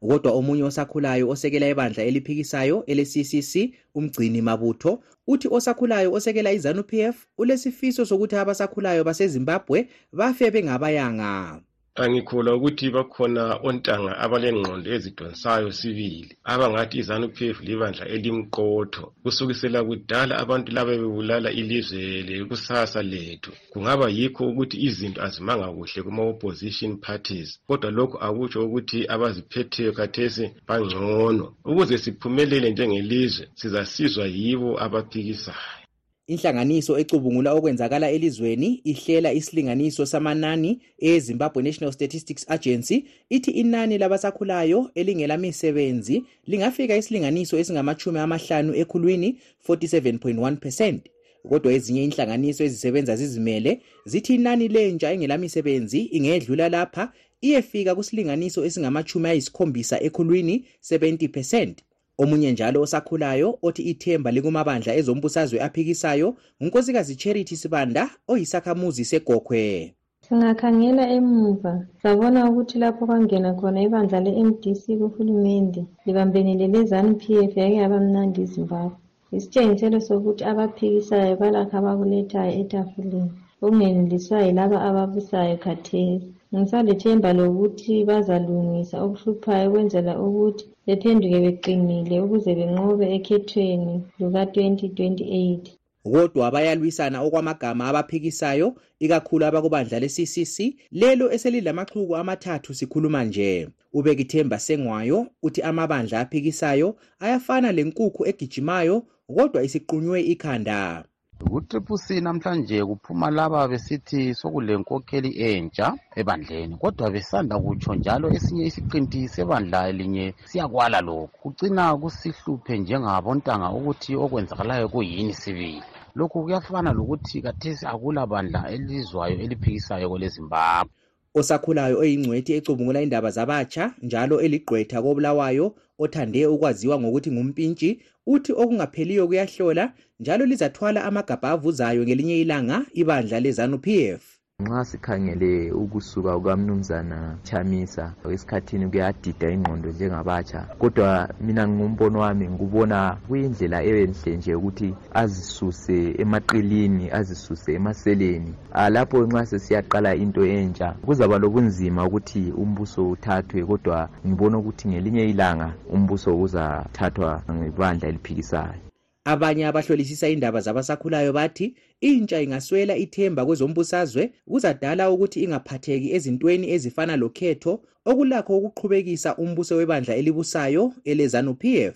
Kodwa 0.03 0.31
omunye 0.31 0.63
osakhulayo 0.63 1.29
osekela 1.29 1.69
ibandla 1.69 2.03
eliphikisayo 2.03 2.83
ele-ccc 2.85 3.53
umgcini 3.95 4.41
mabutho 4.41 4.99
uthi 5.27 5.47
osakhulayo 5.47 6.13
osekela 6.13 6.51
izanu-pf 6.51 7.15
ulesifiso 7.37 8.05
sokuthi 8.05 8.35
abasakhulayo 8.35 9.03
basezimbabwe 9.03 9.87
bafe 10.11 10.51
bengabayanga. 10.51 11.61
Angikholwa 12.01 12.55
ukuthi 12.55 12.89
bakhona 12.95 13.43
ontanga 13.67 14.11
abalengqondo 14.23 14.89
ezidonsayo 14.95 15.69
sibili 15.79 16.33
abangathi 16.51 16.95
izanu-p 17.01 17.37
f 17.55 17.57
libandla 17.67 18.05
elimqotho. 18.15 19.05
Kusukisela 19.23 19.79
kudala 19.87 20.33
abantu 20.43 20.69
laba 20.75 20.93
bebulala 21.01 21.49
ilizwe 21.61 22.01
lekusasa 22.27 23.01
lethu. 23.11 23.51
Kungaba 23.71 24.05
yikho 24.17 24.43
ukuthi 24.51 24.77
izinto 24.87 25.19
azimanga 25.27 25.67
kuhle 25.75 25.99
kuma-opposition 26.05 26.91
parties 27.05 27.49
kodwa 27.67 27.89
lokhu 27.97 28.17
akutsho 28.27 28.59
ukuthi 28.65 28.99
abaziphetheyo 29.13 29.91
khathesi 29.97 30.45
bangcono. 30.67 31.45
Ukuze 31.69 31.97
siphumelele 32.03 32.67
njengelizwe 32.71 33.43
sizasizwa 33.59 34.25
yibo 34.37 34.69
abaphikisayo 34.85 35.82
inhlanganiso 36.27 36.99
ecubungula 36.99 37.53
okwenzakala 37.53 38.11
elizweni 38.11 38.81
ihlela 38.83 39.33
isilinganiso 39.33 40.05
samanani 40.05 40.79
ezimbabwe 40.99 41.63
national 41.63 41.91
statistics 41.93 42.45
agency. 42.49 43.05
Ithi 43.29 43.51
inani 43.51 43.97
labasakhulayo 43.97 44.91
elingelamisebenzi 44.95 46.23
lingafika 46.47 46.97
isilinganiso 46.97 47.57
esingamachumi 47.59 48.19
amahlanu 48.19 48.75
ekhulwini 48.75 49.37
47.1 49.67 50.55
percent. 50.55 51.01
Kodwa 51.49 51.73
ezinye 51.73 52.03
inhlanganiso 52.03 52.63
ezisebenza 52.63 53.15
zizimele 53.15 53.81
zithi 54.05 54.35
inani 54.35 54.67
lentsha 54.67 55.11
engelamisebenzi 55.11 55.99
ingedlula 56.01 56.69
lapha 56.69 57.13
iyefika 57.41 57.95
kusilinganiso 57.95 58.65
esingamachumi 58.65 59.27
ayisikhombisa 59.29 60.01
ekhulwini 60.01 60.65
70 60.91 61.27
percent. 61.29 61.75
Omunye 62.21 62.51
njalo 62.51 62.77
osakhulayo 62.85 63.47
othi 63.67 63.81
ithemba 63.91 64.29
likumabandla 64.35 64.91
ezombusazwe 64.99 65.57
aphikisayo 65.65 66.27
ngunkosikazi 66.59 67.13
charity 67.21 67.55
sibanda 67.61 68.03
oyisakhamuzi 68.31 69.03
segokhwe. 69.11 69.93
Singakhangela 70.25 71.03
emuva. 71.17 71.73
Sabona 72.01 72.39
ukuthi 72.49 72.75
lapho 72.81 73.03
kwangena 73.07 73.49
khona 73.57 73.79
ibandla 73.87 74.17
le-mdc 74.25 74.83
kuhulumende 74.99 75.81
libambenele 76.05 76.65
lezanu 76.73 77.11
p 77.21 77.23
f 77.51 77.53
yake 77.61 77.77
yaba 77.81 77.99
mnandi 77.99 78.39
izimbabwe. 78.45 78.97
Isitshengiselo 79.35 79.99
sokuthi 80.07 80.43
abaphikisayo 80.51 81.33
balakho 81.41 81.75
abakulethayo 81.79 82.53
etafuleni. 82.61 83.31
Okungeneliswa 83.63 84.37
yilaba 84.45 84.77
ababusayo 84.87 85.55
khathesi. 85.63 86.27
Ngisalethemba 86.53 87.29
lokuthi 87.37 87.93
bazalungisa 88.09 88.95
okuhluphayo 89.05 89.65
ukwenzela 89.69 90.13
ukuthi 90.25 90.65
bephenduke 90.87 91.39
beqinile 91.45 92.15
ukuze 92.25 92.51
benqobe 92.59 93.05
ekhethweni 93.15 93.95
luka-2028 94.19 95.59
kodwa 96.03 96.51
bayalwisana 96.51 97.17
okwamagama 97.25 97.83
abaphikisayo 97.89 98.67
ikakhulu 98.99 99.43
abakubandla 99.45 99.99
le-ccc 100.03 100.57
lelo 100.91 101.25
eselilamaxhuku 101.35 102.13
amathathu 102.21 102.73
sikhuluma 102.73 103.23
nje. 103.23 103.67
Ubekithemba 103.93 104.59
sengwayo 104.59 105.27
uthi 105.45 105.61
amabandla 105.61 106.19
aphikisayo 106.19 106.95
ayafana 107.19 107.71
lenkukhu 107.71 108.21
egijimayo 108.29 108.95
kodwa 109.35 109.63
isiqunywe 109.63 110.19
ikhanda. 110.33 111.05
Ku-triple 111.51 112.21
namhlanje 112.21 112.77
kuphuma 112.89 113.27
laba 113.37 113.67
besithi 113.71 114.21
sokulenkokheli 114.39 115.31
entsha 115.49 115.87
ebandleni 116.19 116.75
kodwa 116.81 117.07
besanda 117.13 117.55
kutsho 117.63 117.91
njalo 117.95 118.27
esinye 118.37 118.63
isiqinti 118.69 119.19
sebandla 119.33 119.79
linye 119.91 120.25
siyakwala 120.49 120.99
lokhu. 121.07 121.37
Kucina 121.43 121.83
kusihluphe 122.01 122.73
njengabontanga 122.77 123.67
ukuthi 123.77 124.11
okwenzakalayo 124.23 124.85
kuyini 124.93 125.33
sibili. 125.41 125.81
Lokhu 126.17 126.37
kuyafana 126.43 126.89
lokuthi 126.97 127.41
kathesi 127.45 127.85
akula 127.85 128.21
bandla 128.31 128.59
elizwayo 128.75 129.35
eliphikisayo 129.43 130.09
kwelezimbabwe 130.09 130.93
osakhulayo 131.39 131.99
oyingcwethi 131.99 132.53
ecubungula 132.53 133.01
indaba 133.01 133.29
zabatsha 133.37 133.83
njalo 134.01 134.35
eligqwetha 134.45 135.01
kobulawayo 135.01 135.65
othande 136.03 136.45
ukwaziwa 136.47 136.99
ngokuthi 136.99 137.31
ngumpintshi 137.31 137.89
uthi 138.33 138.51
okungapheliyo 138.61 139.27
kuyahlola 139.27 139.93
njalo 140.19 140.45
lizathwala 140.45 141.03
amagabha 141.03 141.49
avuzayo 141.55 142.03
ngelinye 142.03 142.41
ilanga 142.41 142.77
ibandla 143.01 143.39
lezanu-p 143.39 143.87
f. 144.21 144.42
nxa 144.63 144.85
sikhangele 144.85 145.71
ukusuka 145.71 146.35
kukamnumzana 146.37 147.37
chamisa 147.43 148.13
esikhathini 148.33 148.87
kuyadida 148.87 149.47
ingqondo 149.51 149.89
njengabatsha. 149.89 150.61
Kodwa 150.79 151.29
mina 151.41 151.67
ngumbono 151.67 152.19
wami 152.19 152.45
ngikubona 152.49 153.17
kuyindlela 153.27 153.83
enhle 153.83 154.37
nje 154.37 154.55
ukuthi 154.55 154.89
azisuse 155.13 156.15
emaqilini 156.21 157.05
azisuse 157.11 157.73
emaseleni. 157.73 158.53
Lapho 158.89 159.17
nxa 159.27 159.45
sesiyaqala 159.45 160.15
into 160.15 160.45
entsha 160.45 160.95
kuzaba 161.05 161.37
lobunzima 161.37 162.05
ukuthi 162.07 162.51
umbuso 162.57 163.09
uthathwe 163.09 163.65
kodwa 163.65 164.09
ngibona 164.27 164.57
ukuthi 164.57 164.87
ngelinye 164.87 165.29
ilanga 165.29 165.73
umbuso 165.93 166.31
uzathathwa 166.41 167.41
ngebandla 167.51 168.09
eliphikisayo. 168.09 168.92
Abanye 169.25 169.65
abahlolisisa 169.65 170.29
indaba 170.29 170.61
zabasakhulayo 170.61 171.33
bathi 171.33 171.75
intsha 172.01 172.41
ingaswela 172.41 172.97
ithemba 172.97 173.45
kwezombusazwe 173.45 174.23
kuzadala 174.47 175.11
ukuthi 175.11 175.43
ingaphatheki 175.43 176.07
ezintweni 176.15 176.65
ezifana 176.75 177.15
lokhetho 177.15 177.73
okulakho 178.09 178.57
ukuqhubekisa 178.57 179.29
umbuso 179.43 179.75
webandla 179.75 180.13
elibusayo 180.15 180.93
elezanu 181.11 181.53
pf 181.61 181.95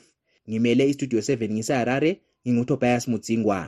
ngimele 0.50 0.89
istudio 0.89 1.19
7 1.19 1.51
ngiseharare 1.53 2.12
ngingutobias 2.43 3.07
mudzingwa 3.07 3.60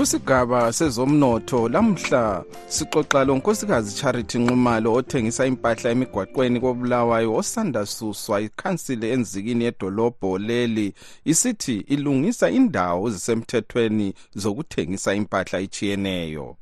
kusigaba 0.00 0.72
sezomnotho 0.72 1.68
lamhla 1.68 2.44
sixoxa 2.68 3.24
lo 3.24 3.36
nkosikazi 3.36 3.96
charity 4.00 4.38
nxumalo 4.38 4.92
othengisa 4.92 5.46
impahla 5.46 5.90
emigwaqweni 5.90 6.60
kobulawayo 6.60 7.34
osanda 7.34 7.86
suswa 7.86 8.40
ikhansile 8.40 9.12
enzikini 9.12 9.64
yedolobho 9.64 10.38
leli. 10.38 10.94
Isithi 11.24 11.76
ilungisa 11.94 12.50
indawo 12.50 13.08
ezisemthethweni 13.08 14.14
zokuthengisa 14.34 15.14
impahla 15.14 15.60
ichiyeneyo 15.60 16.56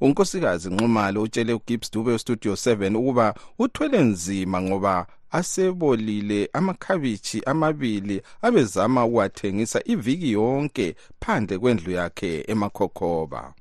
unkosikazi 0.00 0.70
nxumalo 0.70 1.22
utshele 1.22 1.52
ugibbs 1.52 1.92
dube 1.92 2.12
westudio 2.12 2.52
7 2.52 2.96
ukuba 2.96 3.34
uthwele 3.58 4.02
nzima 4.02 4.62
ngoba 4.62 5.06
asebolile 5.32 6.50
amakhabishi 6.52 7.42
amabili 7.46 8.22
abezama 8.42 9.04
ukuwathengisa 9.04 9.82
iviki 9.84 10.32
yonke 10.32 10.94
phandle 11.20 11.58
kwendlu 11.58 11.92
yakhe 11.92 12.44
emakhokhoba. 12.48 13.54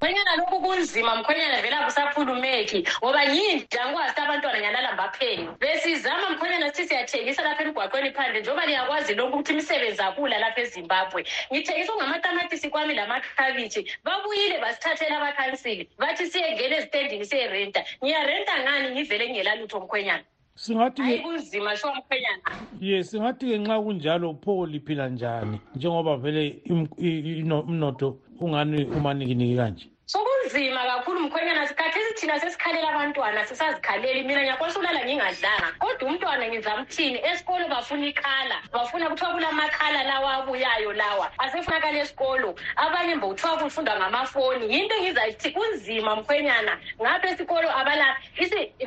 Mkhwenyana 0.00 0.36
lokhu 0.36 0.60
kunzima 0.60 1.16
mkhwenyana 1.16 1.62
vela 1.62 1.80
akusakhulumeki 1.80 2.88
ngoba 3.02 3.22
yinja 3.24 3.86
ngikwazi 3.86 4.20
abantwana 4.20 4.60
nyalala 4.60 4.92
mbapheni? 4.92 5.48
Besizama 5.60 6.30
mkhwenyana 6.30 6.72
sithi 6.72 6.88
siyathengisa 6.88 7.42
lapha 7.42 7.62
emgwaqweni 7.64 8.10
phandle 8.10 8.40
njengoba 8.40 8.66
niyakwazi 8.66 9.14
lokhu 9.14 9.32
ukuthi 9.32 9.52
imisebenzi 9.52 10.02
akula 10.02 10.38
lapha 10.38 10.60
ezimbabwe. 10.60 11.24
Ngithengisa 11.52 11.92
ongamatamatisi 11.92 12.70
kwami 12.70 12.94
lamakhabishi 12.94 13.92
babuyile 14.04 14.58
basithathela 14.58 15.16
abakhansili 15.18 15.88
bathi 15.98 16.26
siyengena 16.30 16.76
ezitendini 16.76 17.26
siyerenta. 17.26 17.84
Ngiyarenta 18.04 18.54
ngani? 18.62 18.90
Ngivele 18.90 19.24
ngingelalutho 19.30 19.80
mkhwenyana 19.80 20.24
singathi 20.58 21.02
hayi 21.02 21.18
kunzima 21.18 21.76
sho 21.76 21.88
mkhwenyana. 21.94 22.50
Ye 22.80 23.04
singathi-ke 23.04 23.58
nxa 23.58 23.76
kunjalo 23.84 24.34
pho 24.42 24.66
liphila 24.66 25.08
njani? 25.08 25.60
Njengoba 25.76 26.16
vele 26.16 26.62
umnotho 27.68 28.08
ungani 28.40 28.84
umanikiniki 28.84 29.56
kanje 29.56 29.86
sokunzima 30.12 30.84
kakhulu 30.84 31.20
mkhwenyana 31.20 31.66
sikhathesi 31.68 32.14
thina 32.14 32.40
sesikhalela 32.40 32.88
abantwana 32.88 33.44
sisazikhaleli. 33.46 34.22
Mina 34.22 34.40
ngiyakwanisa 34.42 34.78
ukulala 34.78 35.04
ngingadlanga 35.04 35.72
kodwa 35.78 36.08
umntwana 36.08 36.48
ngizamthini? 36.48 37.18
Esikolo 37.30 37.68
bafuna 37.68 38.06
ikhala 38.06 38.56
bafuna 38.72 39.08
kuthiwa 39.10 39.30
kulamakhala 39.32 40.02
lawa 40.02 40.32
abuyayo 40.34 40.92
lawa. 40.92 41.30
Asefunakala 41.38 41.98
esikolo. 41.98 42.54
Abanye 42.76 43.14
mbo 43.14 43.28
kuthiwa 43.28 43.56
kufundwa 43.58 43.96
ngamafoni. 43.96 44.74
Yinto 44.74 44.94
engizayithi 44.96 45.50
kunzima 45.50 46.16
mkhwenyana. 46.16 46.78
Ngapha 47.02 47.28
esikolo 47.28 47.68
abala 47.78 48.16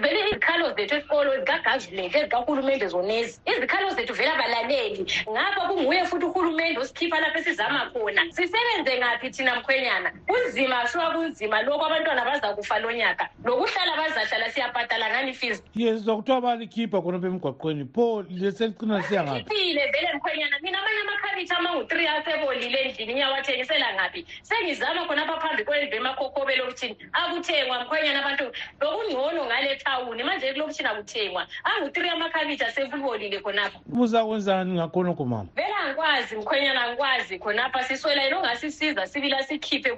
vele 0.01 0.20
izikhalo 0.30 0.74
zethu 0.74 0.96
esikolo 0.96 1.38
zikagavumente 1.40 2.18
ezikahulumende 2.18 2.88
zonezi. 2.88 3.42
Izikhalo 3.46 3.90
zethu 3.90 4.13
vele 4.13 4.32
abalaleli. 4.32 5.06
Ngapha 5.30 5.62
kunguye 5.68 6.06
futhi 6.06 6.25
uhulumende 6.25 6.80
osikhipha 6.80 7.20
lapho 7.20 7.40
esizama 7.40 7.92
khona. 7.94 8.22
Sisebenze 8.32 8.98
ngaphi 8.98 9.30
thina 9.30 9.56
mkhwenyana? 9.56 10.12
Kunzima 10.28 10.82
kunzima. 11.13 11.62
Lokhu 11.62 11.86
abantwana 11.86 12.25
bazakufa 12.25 12.80
lo 12.80 12.91
nyaka 12.91 13.30
lokuhlala 13.46 13.98
bazahlala 13.98 14.51
siyabhadala 14.51 15.10
ngani 15.10 15.34
fees 15.34 15.63
ye 15.75 15.94
sizwa 15.98 16.15
kuthiwa 16.15 16.41
balikhipha 16.41 17.01
khonapha 17.01 17.27
emgwaqweni. 17.27 17.86
Pho 17.96 18.24
leselicina 18.30 18.98
lisiya 18.98 19.24
ngaphi 19.24 19.39
iphile 19.41 19.91
vele 19.91 20.10
mkhwenyana. 20.15 20.60
Mina 20.62 20.80
amanye 20.80 21.01
amakhabithi 21.01 21.53
amangu-three 21.53 22.07
asebolile 22.07 22.79
endlini 22.81 23.14
ngiyawathengisela 23.14 23.94
ngaphi? 23.94 24.25
Sengizama 24.42 25.05
khonapha 25.05 25.40
phambi 25.42 25.64
kwendlu 25.64 25.98
emakhokhobe 25.98 26.55
lokuthini 26.55 26.98
akuthengwa 27.14 27.83
mkhwenyana 27.83 28.20
abantu. 28.20 28.51
Lokungcono 28.81 29.46
ngale 29.46 29.75
thawuni. 29.75 30.24
Manje 30.24 30.53
kulokutshini 30.53 30.90
akuthengwa? 30.90 31.48
Angu-three 31.64 32.09
amakhabithi 32.09 32.64
asebolile 32.64 33.40
khonapha. 33.40 33.79
Uzakwenzani 34.00 34.74
ngakhonokho 34.74 35.25
mama? 35.25 35.50
Vele 35.55 35.75
angikwazi 35.83 36.35
mkhwenyana 36.35 36.83
angikwazi 36.83 37.40
khonapha. 37.40 37.83
Siswela 37.83 38.24
yena 38.24 38.38
ongasisiza 38.38 39.07
sibila 39.07 39.44
sikhiphe 39.44 39.92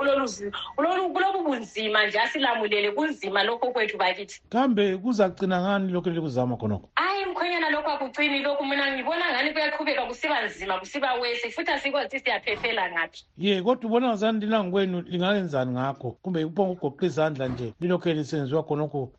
kulobu 1.09 1.43
bunzima 1.43 2.05
nje 2.05 2.19
asilamulele 2.19 2.91
kunzima 2.91 3.43
lokho 3.43 3.71
kwethu 3.71 3.97
bakithi. 3.97 4.41
Kambe 4.49 4.97
kuzacina 4.97 5.61
ngani 5.61 5.91
lokhu 5.91 6.09
elikuzama 6.09 6.57
khonokho? 6.57 6.89
Hayi 6.95 7.25
mkhwenyana 7.25 7.69
lokhu 7.69 7.89
akucini 7.89 8.39
lokhu 8.39 8.65
mina 8.65 8.91
ngibona 8.91 9.31
ngani 9.31 9.53
kuyaqhubeka 9.53 10.05
kusiba 10.05 10.45
nzima 10.45 10.79
kusiba 10.79 11.13
wesi 11.13 11.51
futhi 11.51 11.71
asikwazi 11.71 12.19
siyaphephela 12.19 12.91
ngaphi. 12.91 13.25
Ye 13.37 13.61
kodwa 13.61 13.89
ubona 13.89 14.07
ngazani 14.07 14.39
lina 14.39 14.63
ngikwenu 14.63 15.01
lingayenzani 15.01 15.71
ngakho? 15.71 16.11
Kumbe 16.21 16.45
kuphonga 16.45 16.71
ugoqa 16.71 17.05
izandla 17.05 17.47
nje 17.47 17.73
lilokhu 17.79 18.09
lisenziwa 18.09 18.63
khonokho 18.63 19.11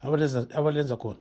abalenza 0.55 0.97
khona? 0.97 1.19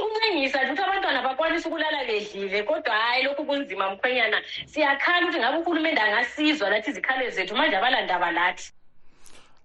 Ukuncengisa 0.00 0.58
nje 0.62 0.72
ukuthi 0.72 0.82
abantwana 0.82 1.22
bakwanisa 1.22 1.68
ukulala 1.68 2.04
bedlile 2.04 2.62
kodwa 2.62 2.94
hhayi 2.94 3.24
lokhu 3.24 3.44
kunzima 3.44 3.90
mkhwenyana. 3.90 4.42
Siyakhala 4.66 5.26
ukuthi 5.26 5.38
ngabe 5.38 5.58
uhulumende 5.58 6.00
angasizwa 6.00 6.70
lathi 6.70 6.90
izikhalo 6.90 7.30
zethu 7.30 7.56
manje 7.56 7.76
abalandaba 7.76 8.30
lathi 8.30 8.72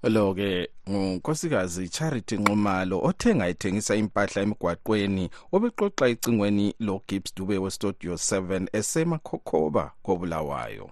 lo-ke 0.04 0.70
ngunkosikazi 0.90 1.90
charity 1.90 2.38
nxumalo 2.38 3.00
othenga 3.04 3.48
ethengisa 3.48 3.96
impahla 3.96 4.42
emgwaqweni 4.42 5.30
obeqoqa 5.52 6.08
icingweni 6.08 6.76
logibbs 6.80 7.36
dube 7.36 7.58
westudio 7.58 8.14
7 8.14 8.68
esemakhokhoba 8.74 9.92
kobulawayo. 10.04 10.90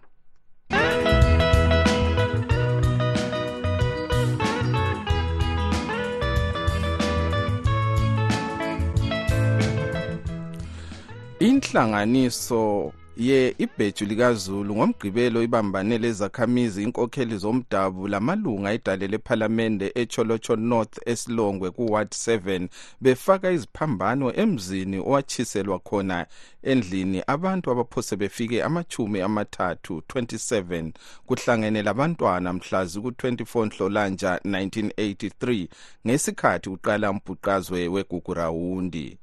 Inhlanganiso 11.39 12.94
ye 13.17 13.56
ibheju 13.58 14.06
likazulu 14.06 14.76
ngomgqibelo 14.76 15.43
ibambane 15.43 15.97
lezakhamizi 15.97 16.84
inkokheli 16.84 17.38
zomdabu 17.38 18.08
lamalunga 18.08 18.71
edale 18.71 19.08
lephalamende 19.08 19.91
echolocho 19.95 20.56
north 20.56 20.97
esilongwe 21.06 21.71
kuward 21.71 22.08
7 22.08 22.67
befaka 23.02 23.52
iziphambano 23.52 24.36
emzini 24.36 24.97
owatshiselwa 24.97 25.80
khona 25.80 26.26
endlini 26.63 27.23
abantu 27.28 27.71
abaphose 27.71 28.15
befike 28.15 28.63
amachumi 28.63 29.21
amathathu 29.21 30.04
27 30.13 30.91
kuhlangene 31.26 31.82
labantwana 31.84 32.54
mhlazi 32.54 33.02
ku-24 33.02 33.65
nhlolanja 33.65 34.39
1983 34.45 35.67
ngesikhathi 36.08 36.69
uqala 36.69 37.12
umbhuqazwe 37.12 37.88
wegugurawundi 37.88 39.17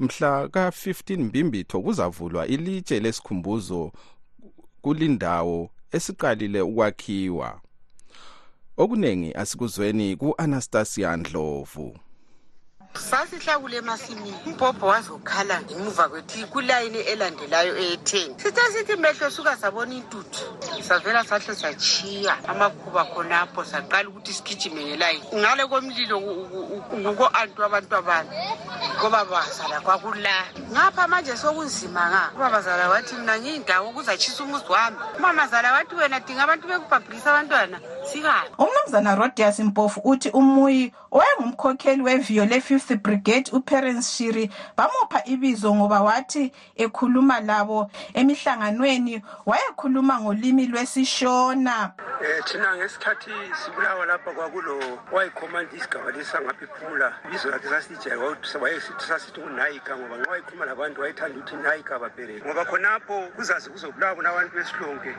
mhla 0.00 0.48
ka-15 0.48 1.16
mbimbitho 1.18 1.80
kuzavulwa 1.82 2.46
ilitshe 2.46 3.00
lesikhumbuzo 3.00 3.92
kulindawo 4.82 5.70
esiqalile 5.92 6.60
ukwakhiwa. 6.60 7.60
Okuningi 8.76 9.32
asikuzweni 9.34 10.16
ku-anastasia 10.16 11.16
ndlovu. 11.16 11.96
Sasihlakule 12.98 13.76
emasimini. 13.76 14.34
Umbhobho 14.46 14.86
wazokhala 14.86 15.62
ngemuva 15.62 16.08
kwethi 16.08 16.44
kulayini 16.44 16.98
elandelayo 16.98 17.76
eyetheni 17.78 18.34
sithe 18.36 18.60
sithi 18.72 18.96
mehlo 18.96 19.30
suka 19.30 19.56
sabona 19.56 19.94
intuthu. 19.94 20.44
Savela 20.82 21.24
sahle 21.24 21.54
sachiya 21.54 22.36
amakhuba 22.48 23.04
khonapho 23.04 23.64
saqala 23.64 24.08
ukuthi 24.08 24.32
sigijime 24.32 24.84
ngelayini. 24.84 25.24
Ngale 25.34 25.66
komlilo 25.66 26.20
nguko-antu 26.20 27.64
abantu 27.64 27.96
abami 27.96 28.30
ngoba 28.98 29.24
bazala 29.24 29.80
kwakula 29.80 30.44
ngapha 30.72 31.08
manje 31.08 31.36
sokunzima 31.36 32.10
nga. 32.10 32.30
Ubabazala 32.36 32.88
wathi 32.88 33.14
mna 33.14 33.38
ngiyindawo 33.38 33.92
kuzatshisa 33.92 34.44
umuzi 34.44 34.64
wami. 34.68 34.96
Umamazala 35.18 35.72
wathi 35.72 35.94
wena 35.94 36.20
dinga 36.20 36.42
abantu 36.42 36.68
bekubhabhilisa 36.68 37.30
abantwana. 37.30 37.80
Sikabi 38.12 38.48
umnumzana 38.58 39.14
rodias 39.14 39.58
mpofu 39.60 40.00
uthi 40.04 40.30
umuyi 40.30 40.92
owayengumkhokheli 41.10 42.02
weviyo 42.02 42.44
le-fifth 42.88 43.02
brigade 43.02 43.50
uperence 43.52 44.16
shiri 44.16 44.50
bamupha 44.76 45.24
ibizo 45.24 45.74
ngoba 45.74 46.00
wathi 46.02 46.52
ekhuluma 46.76 47.40
labo 47.40 47.90
emihlanganweni 48.14 49.22
wayekhuluma 49.46 50.20
ngolimi 50.20 50.66
lwesishona. 50.66 51.92
Um 52.20 52.42
thina 52.44 52.76
ngesikhathi 52.76 53.30
sibulawa 53.64 54.06
lapha 54.06 54.32
kwakulo 54.32 54.78
wayikhomanda 55.12 55.76
isigaba 55.76 56.10
lesangapha 56.10 56.64
iphumula 56.64 57.12
ibizo 57.28 57.50
lakhe 57.50 57.68
sasijaya 57.68 58.36
sasithi 58.98 59.40
unayika 59.40 59.96
ngoba 59.96 60.16
nxa 60.16 60.30
wayikhuluma 60.30 60.64
labantu 60.66 61.00
wayethanda 61.00 61.38
ukuthi 61.38 61.56
nayika 61.56 61.98
babhereke 61.98 62.46
ngoba 62.46 62.64
khonapho 62.64 63.28
kuzaze 63.36 63.70
kuzobulawa 63.70 64.14
bona 64.14 64.30
abantu 64.30 64.56
besilonke 64.56 65.14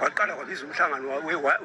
waqala 0.00 0.34
kwabiza 0.34 0.64
umhlangano 0.66 1.06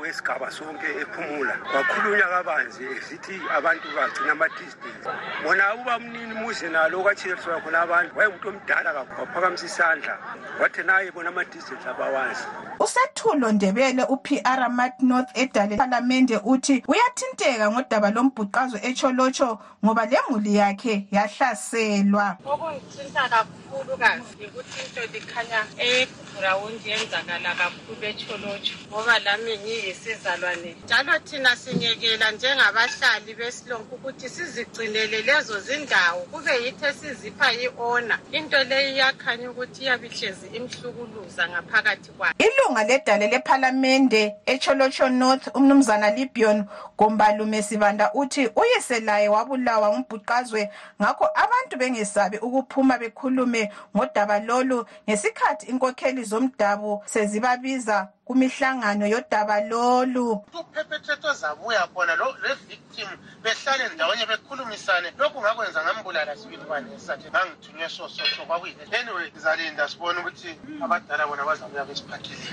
wesigaba 0.02 0.52
sonke 0.52 0.88
ephumula. 1.02 1.56
Wakhulunywa 1.74 2.28
kabanzi 2.30 2.84
esithi 2.98 3.36
abantu 3.58 3.88
bagcina 3.96 4.32
ama-distance. 4.32 5.06
Bona 5.44 5.76
uba 5.76 6.00
mnini 6.00 6.34
muze 6.34 6.70
nalo 6.70 7.00
okwatshiyeliswa 7.00 7.62
khona 7.62 7.80
abantu 7.82 8.12
wayengumuntu 8.18 8.50
omdala 8.50 8.94
kakhulu 8.94 9.20
waphakamisa 9.22 9.66
isandla 9.66 10.16
wathi 10.62 10.84
naye 10.84 11.12
bona 11.12 11.30
ama-distance 11.30 11.86
abawazi 11.90 12.48
usethulo 12.80 13.52
ndebele 13.52 14.04
upr 14.04 14.70
mat 14.70 15.02
north 15.02 15.38
edale 15.38 15.78
parliamente 15.78 16.38
uthi 16.44 16.84
uyathinteka 16.88 17.72
ngodaba 17.72 18.10
lombhuqazo 18.12 18.78
etsholotsho 18.88 19.60
ngoba 19.86 20.06
lemuli 20.06 20.56
yakhe 20.56 21.08
yahlaselwa. 21.12 22.38
Okungithinta 22.46 23.30
kakhulukazi 23.30 24.34
yikuthi 24.42 24.80
into 24.84 25.02
likhanya 25.14 25.62
egrawundi 25.78 26.90
yenzakala 26.90 27.56
kakhulu 27.56 28.04
etsholotsho 28.12 28.76
ngoba 28.90 29.20
lami 29.20 29.58
ngiyisizalwane. 29.58 30.76
Njalo 30.86 31.20
thina 31.20 31.56
sinyekela 31.56 32.32
njengabahlali 32.32 33.34
besilonke 33.34 33.96
ukuthi 33.96 34.30
sizigcinele 34.30 35.22
lezo 35.22 35.60
zindawo 35.60 36.22
kube 36.32 36.64
yithi 36.64 36.86
esizipha 36.86 37.54
i-ona 37.54 38.20
into 38.32 38.64
leyi 38.64 38.94
iyakhanya 38.96 39.52
ukuthi 39.52 39.84
iyabe 39.84 40.08
ihlezi 40.08 40.48
imhlukuluza 40.58 41.50
ngaphakathi 41.50 42.12
kwayo 42.12 42.34
ilunga 42.70 42.84
ledale 42.84 43.28
lephalamende 43.28 44.36
etsholotsho 44.46 45.10
north 45.10 45.48
umnumzana 45.56 46.10
libion 46.10 46.66
gombalume 46.98 47.62
sibanda 47.62 48.14
uthi 48.14 48.50
uyise 48.56 49.00
laye 49.00 49.30
wabulawa 49.30 49.90
ngumbhuqazwe. 49.90 50.70
Ngakho 51.02 51.28
abantu 51.36 51.78
bengesabi 51.78 52.38
ukuphuma 52.38 52.98
bekhulume 52.98 53.72
ngodaba 53.96 54.40
lolu. 54.40 54.86
Ngesikhathi 55.10 55.66
inkokheli 55.66 56.24
zomdabu 56.24 57.02
sezibabiza 57.06 58.08
kumihlangano 58.30 59.08
yodaba 59.08 59.62
lolu. 59.62 60.46
Uphephethetho 60.54 61.34
zabuya 61.34 61.88
khona 61.94 62.16
lo- 62.16 62.38
le-victim 62.46 63.10
behlale 63.44 63.90
ndawonye 63.96 64.26
bekhulumisane. 64.26 65.14
Lokhu 65.18 65.42
ngakwenza 65.42 65.84
ngambulala 65.84 66.38
sibili 66.38 66.64
bani 66.70 66.92
ngesathi 66.92 67.28
ngangithunywe 67.30 67.90
so 67.90 68.08
so 68.10 68.24
so 68.38 68.46
kwakuyile 68.46 68.86
anyway 69.00 69.32
sizalinda 69.34 69.90
sibone 69.90 70.20
ukuthi 70.20 70.52
abadala 70.84 71.28
bona 71.28 71.44
bazabuya 71.46 71.86
besiphathile 71.86 72.46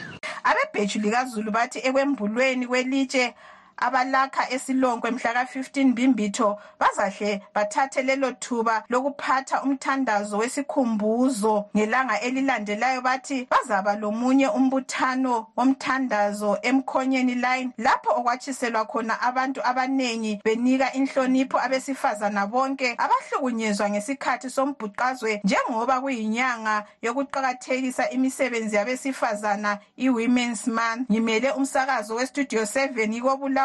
abebheju 0.44 1.00
likazulu 1.00 1.50
bathi 1.52 1.78
ekwembulweni 1.88 2.66
kwelitshe 2.66 3.34
abalakha 3.76 4.50
esilonkwe 4.50 5.10
mhlaka 5.10 5.42
15 5.42 5.92
bimbitho 5.92 6.58
bazahle 6.80 7.42
bathathe 7.54 8.02
lelo 8.02 8.32
thuba 8.32 8.84
lokuphatha 8.88 9.62
umthandazo 9.62 10.38
wesikhumbuzo 10.38 11.64
ngelanga 11.76 12.20
elilandelayo 12.20 13.00
bathi 13.00 13.48
bazaba 13.50 13.96
lomunye 13.96 14.48
umbuthano 14.48 15.46
womthandazo 15.56 16.58
emkhonyeni 16.62 17.34
line 17.34 17.70
lapho 17.78 18.10
okwatshiselwa 18.10 18.84
khona 18.84 19.20
abantu 19.20 19.60
abanengi 19.66 20.40
benika 20.44 20.92
inhlonipho 20.92 21.58
abesifazana 21.58 22.46
bonke 22.46 22.94
abahlukunyezwa 22.98 23.90
ngesikhathi 23.90 24.50
sombhuqazwe 24.50 25.40
njengoba 25.44 26.00
kuyinyanga 26.00 26.84
yokuqakathekisa 27.02 28.10
imisebenzi 28.10 28.76
yabesifazana 28.76 29.78
i-women's 29.96 30.66
month. 30.66 31.10
Ngimele 31.10 31.50
umsakazo 31.50 32.14
westudio 32.14 32.62
7 32.62 33.06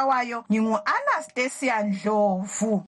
kobulawayo 0.01 0.43
ngingu-anastasia 0.51 1.83
ndlovu. 1.83 2.85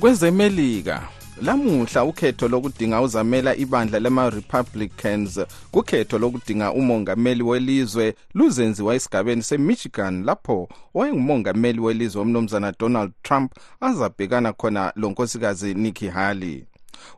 Kwezemelika 0.00 1.08
lamuhla 1.42 2.04
ukhetho 2.04 2.48
lokudinga 2.48 3.00
uzamela 3.00 3.56
ibandla 3.56 4.00
lama-republicans 4.00 5.40
kukhetho 5.70 6.18
lokudinga 6.18 6.72
umongameli 6.72 7.42
welizwe 7.42 8.14
luzenziwa 8.34 8.94
esigabeni 8.94 9.42
semichigan 9.42 10.24
lapho 10.24 10.68
owayengumongameli 10.94 11.80
welizwe 11.80 12.22
umnumzana 12.22 12.72
donald 12.78 13.12
trump 13.22 13.52
azabhekana 13.80 14.52
khona 14.52 14.92
lonkosikazi 14.96 15.74
nicki 15.74 16.08
haley 16.08 16.69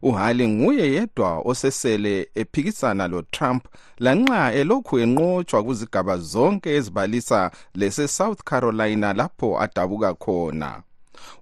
uhali 0.03 0.49
nguye 0.49 0.93
yedwa 0.93 1.39
osesele 1.39 2.29
ephikisana 2.35 3.09
lo-trump 3.09 3.65
lanxa 3.99 4.53
elokhu 4.53 4.99
enqotshwa 4.99 5.63
kuzigaba 5.63 6.19
zonke 6.19 6.75
ezibalisa 6.75 7.51
lese-south 7.75 8.43
carolina 8.45 9.13
lapho 9.13 9.61
adabuka 9.61 10.15
khona. 10.15 10.83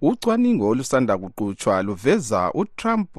Ucwaningo 0.02 0.68
olusanda 0.68 1.18
kuqutshwa 1.18 1.82
luveza 1.82 2.50
utrump 2.54 3.10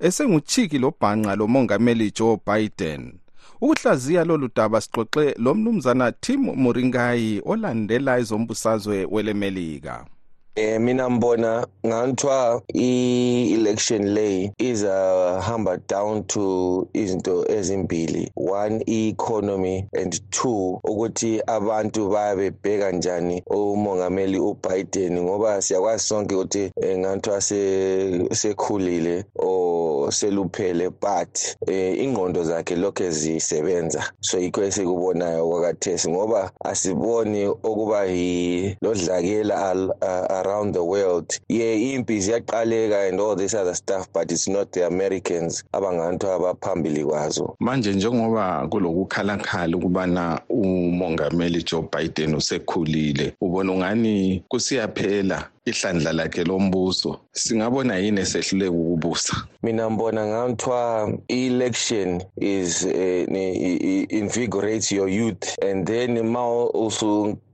esenguchiki 0.00 0.78
lobhanqa 0.78 1.36
lomongameli 1.36 2.10
joe 2.10 2.38
biden. 2.46 3.12
Ukuhlaziya 3.60 4.24
lolu 4.24 4.48
daba 4.56 4.80
sixoxe 4.80 5.34
lomnumzana 5.38 6.12
tim 6.12 6.40
muringayi 6.40 7.42
olandela 7.44 8.18
ezombusazwe 8.18 9.06
welemelika 9.10 10.04
Eh 10.58 10.80
mina 10.80 11.10
mbona 11.10 11.66
nganthiwa 11.86 12.62
i-election 12.74 14.14
lay 14.14 14.50
izahamba 14.58 15.76
down 15.88 16.24
to 16.24 16.88
izinto 16.94 17.44
ezimbili. 17.56 18.30
One 18.36 18.82
i-economy 18.86 19.86
and 19.92 20.18
two 20.30 20.80
ukuthi 20.84 21.40
abantu 21.46 22.08
bayabebheka 22.08 22.92
njani 22.92 23.42
umongameli 23.50 24.38
uBiden 24.38 25.20
ngoba 25.22 25.62
siyakwazi 25.62 26.04
sonke 26.06 26.34
ukuthi 26.34 26.70
eh, 26.82 26.98
nganthiwa 26.98 27.40
se- 27.40 28.28
sekhulile 28.32 29.24
or 29.38 29.75
seluphele 30.12 30.90
but 30.90 31.56
eh, 31.68 31.98
ingqondo 32.04 32.44
zakhe 32.44 32.76
lokhe 32.76 33.10
zisebenza. 33.10 34.04
So 34.20 34.38
yikho 34.38 34.64
esikubonayo 34.64 35.48
kwakathesi 35.48 36.10
ngoba 36.10 36.50
asiboni 36.64 37.46
okuba 37.46 38.04
yilodlakela 38.04 39.70
al- 39.70 39.94
a- 40.00 40.26
around 40.40 40.74
the 40.74 40.80
world. 40.84 41.38
Ye 41.48 41.92
impi 41.94 42.20
ziyaqaleka 42.20 43.08
and 43.08 43.20
all 43.20 43.36
this 43.36 43.54
other 43.54 43.74
stuff 43.74 44.06
but 44.12 44.30
it's 44.32 44.48
not 44.48 44.72
the 44.72 44.86
americans 44.86 45.64
abangantu 45.72 46.30
abaphambili 46.30 47.04
kwazo. 47.04 47.56
Manje 47.60 47.92
njengoba 47.92 48.68
kulokukhalakhala 48.68 49.76
ukubana 49.76 50.40
umongameli 50.48 51.62
Joe 51.62 51.84
Biden 51.96 52.34
usekhulile 52.34 53.32
ubona 53.40 53.72
ungani 53.72 54.42
kusiyaphela? 54.48 55.48
Ihlandla 55.66 56.12
lakhe 56.12 56.44
lombuso. 56.44 57.20
Singabona 57.32 57.96
yini 57.98 58.20
esehluleka 58.20 58.70
ukubusa? 58.72 59.36
Mina 59.62 59.90
mbona 59.90 60.26
nganthiwa 60.26 61.12
i-election 61.28 62.22
is 62.40 62.84
eh, 62.84 63.26
i- 63.28 63.76
i- 63.76 64.06
invigorates 64.10 64.92
your 64.92 65.08
youth 65.08 65.58
and 65.62 65.86
then 65.86 66.22
ma 66.28 66.40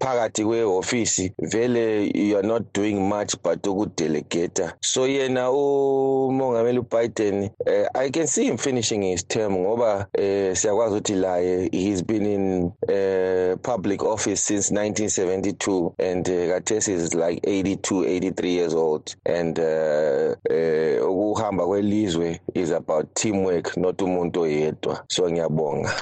usuphakathi 0.02 0.44
kwe-ofisi 0.44 1.32
vele 1.38 2.10
you 2.14 2.36
are 2.38 2.48
not 2.48 2.62
doing 2.74 3.00
much 3.00 3.34
but 3.44 3.66
ukudelegata 3.66 4.74
so 4.80 5.06
yena 5.06 5.50
umongameli 5.50 6.78
ubiden 6.78 7.50
eh, 7.66 7.86
i 7.94 8.10
can 8.10 8.26
see 8.26 8.44
him 8.44 8.58
finishing 8.58 9.02
his 9.02 9.26
term 9.26 9.52
ngoba 9.56 10.06
eh, 10.12 10.56
siyakwazi 10.56 10.94
ukuthi 10.94 11.14
laye 11.14 11.68
he's 11.72 12.04
been 12.04 12.26
in 12.26 12.70
eh, 12.88 13.56
public 13.62 14.02
office 14.02 14.36
since 14.36 14.74
1972 14.74 15.92
and 15.98 16.28
eh, 16.28 16.48
kathesi 16.50 16.92
is 16.92 17.14
like 17.14 17.40
82 17.46 18.04
83 18.04 18.50
years 18.50 18.74
old. 18.74 19.14
And 19.26 19.58
uh, 19.58 20.34
eh, 20.50 21.00
ukuhamba 21.08 21.66
kwelizwe 21.66 22.40
is 22.54 22.70
about 22.70 23.14
teamwork 23.14 23.76
not 23.76 24.02
umuntu 24.02 24.40
oyedwa. 24.40 25.04
So 25.08 25.30
ngiyabonga. 25.30 25.92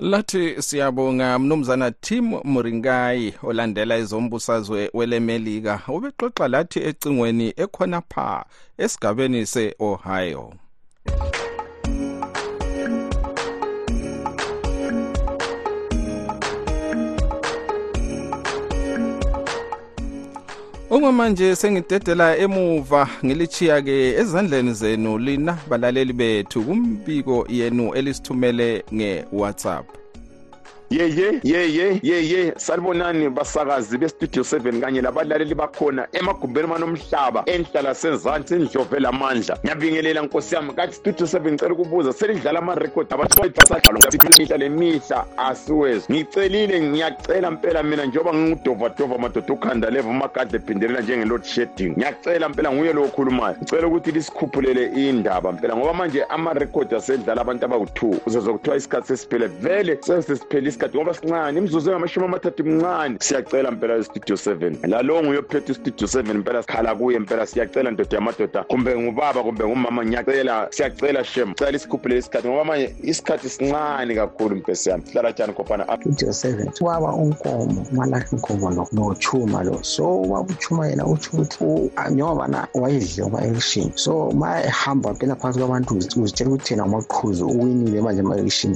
Lathi 0.00 0.62
siyabonga 0.62 1.38
mnumzana 1.38 1.90
tim 1.90 2.24
muringayi 2.44 3.34
olandela 3.42 3.96
ezombusazwe 3.96 4.90
welemelika. 4.94 5.80
Ubexoxa 5.88 6.48
lathi 6.48 6.78
ecingweni 6.88 7.54
ekhona 7.56 8.00
pha 8.00 8.44
esigabeni 8.78 9.46
se-ohio. 9.46 10.52
Okwamanje 20.90 21.56
sengidedela 21.56 22.36
emuva 22.44 23.08
ngilichiya-ke 23.24 23.96
ezandleni 24.20 24.72
zenu 24.74 25.18
lina 25.18 25.58
balaleli 25.68 26.12
bethu 26.12 26.62
kumbiko 26.62 27.46
yenu 27.48 27.94
elisithumele 27.94 28.84
nge-whatsapp. 28.94 29.99
Yeye 30.90 31.40
yeye 31.42 32.00
yeye 32.02 32.52
salibonani 32.56 33.28
basakazi 33.28 33.98
bestudio 33.98 34.42
7 34.42 34.80
kanye 34.80 35.00
labalaleli 35.00 35.54
bakhona 35.54 36.06
emagumbeni 36.12 36.68
manomhlaba 36.68 37.42
enhlala 37.46 37.94
senzansi 37.94 38.54
indlove 38.54 39.00
lamandla 39.00 39.58
ngiyabingelela 39.64 40.22
nkosi 40.22 40.54
yami 40.54 40.72
kathi 40.72 40.94
studio 40.94 41.26
7 41.26 41.52
ngicela 41.52 41.72
ukubuza 41.74 42.12
selidlala 42.12 42.58
amarekhodi 42.58 43.14
abasadlalwa 43.14 44.10
lemihla 44.60 45.26
asiwezi. 45.36 46.12
Ngicelile 46.12 46.80
ngiyacela 46.80 47.50
mpela 47.50 47.82
mina 47.82 48.04
njengoba 48.04 48.34
ngingudovadova 48.34 49.18
madoda 49.18 49.52
ukhanda 49.52 49.90
leva 49.90 50.08
umakade 50.10 50.56
ephindelela 50.56 51.00
njenge-load 51.00 51.44
shedding. 51.44 51.92
Ngiyacela 51.96 52.48
mpela 52.48 52.72
nguye 52.72 52.92
lo 52.92 53.04
okhulumayo. 53.04 53.56
Ngicela 53.56 53.86
ukuthi 53.86 54.12
lisikhuphulele 54.12 54.84
indaba 55.08 55.52
mpela 55.52 55.76
ngoba 55.76 55.94
manje 55.94 56.24
amarekhodi 56.24 56.94
asedlala 56.94 57.40
abantu 57.40 57.64
abawu-two. 57.64 58.20
Uzezwa 58.26 58.52
kuthiwa 58.52 58.76
isikhathi 58.76 59.06
sesiphele 59.06 59.46
vele 59.46 59.98
sesesiphele 60.00 60.68
isikhathi 60.80 60.98
ngoba 60.98 61.14
sincane 61.14 61.58
imzuzu 61.58 61.90
engamashumi 61.90 62.26
amathathu 62.26 62.64
mncane 62.64 63.16
siyacela 63.20 63.70
mpela 63.70 63.98
seven. 64.36 64.78
Lalo 64.82 65.22
nguye 65.22 65.38
ophethe 65.38 65.72
istudio 65.72 66.06
seven 66.06 66.38
mpela 66.38 66.62
sikhala 66.62 66.94
kuye 66.94 67.18
mpela 67.18 67.46
siyacela 67.46 67.90
ndoda 67.90 68.16
yamadoda 68.16 68.62
kumbe 68.62 68.98
ngubaba 68.98 69.42
kumbe 69.42 69.64
ngumama 69.64 70.04
ngiyacela 70.04 70.68
siyacela 70.70 71.24
shem. 71.24 71.54
Cela 71.54 71.76
isikhathi 72.18 72.48
ngoba 72.48 72.64
manje 72.64 72.94
isikhathi 73.02 73.48
sincane 73.48 74.14
kakhulu 74.14 74.56
mpesi 74.56 74.90
yami. 74.90 75.02
Sihlala 75.06 75.30
njani 75.30 75.52
khopana 75.52 75.84
studio 76.00 76.32
seven. 76.32 76.70
Ubaba 76.80 77.12
unkomo 77.12 77.86
lo 78.70 78.86
nochuma 78.92 79.62
lo. 79.62 79.82
So 79.82 80.22
yena 80.88 81.04
ukuthi 81.06 81.62
uma-election 83.22 83.92
so 83.96 84.30
ma 84.32 84.62
ehamba 84.62 85.14
phakathi 85.36 85.58
kwabantu 85.58 85.94
uzitshela 85.94 86.50
ukuthi 86.50 86.72
yena 86.72 86.84
umaqhuzu 86.84 87.46
uwinile 87.46 88.00
manje 88.00 88.22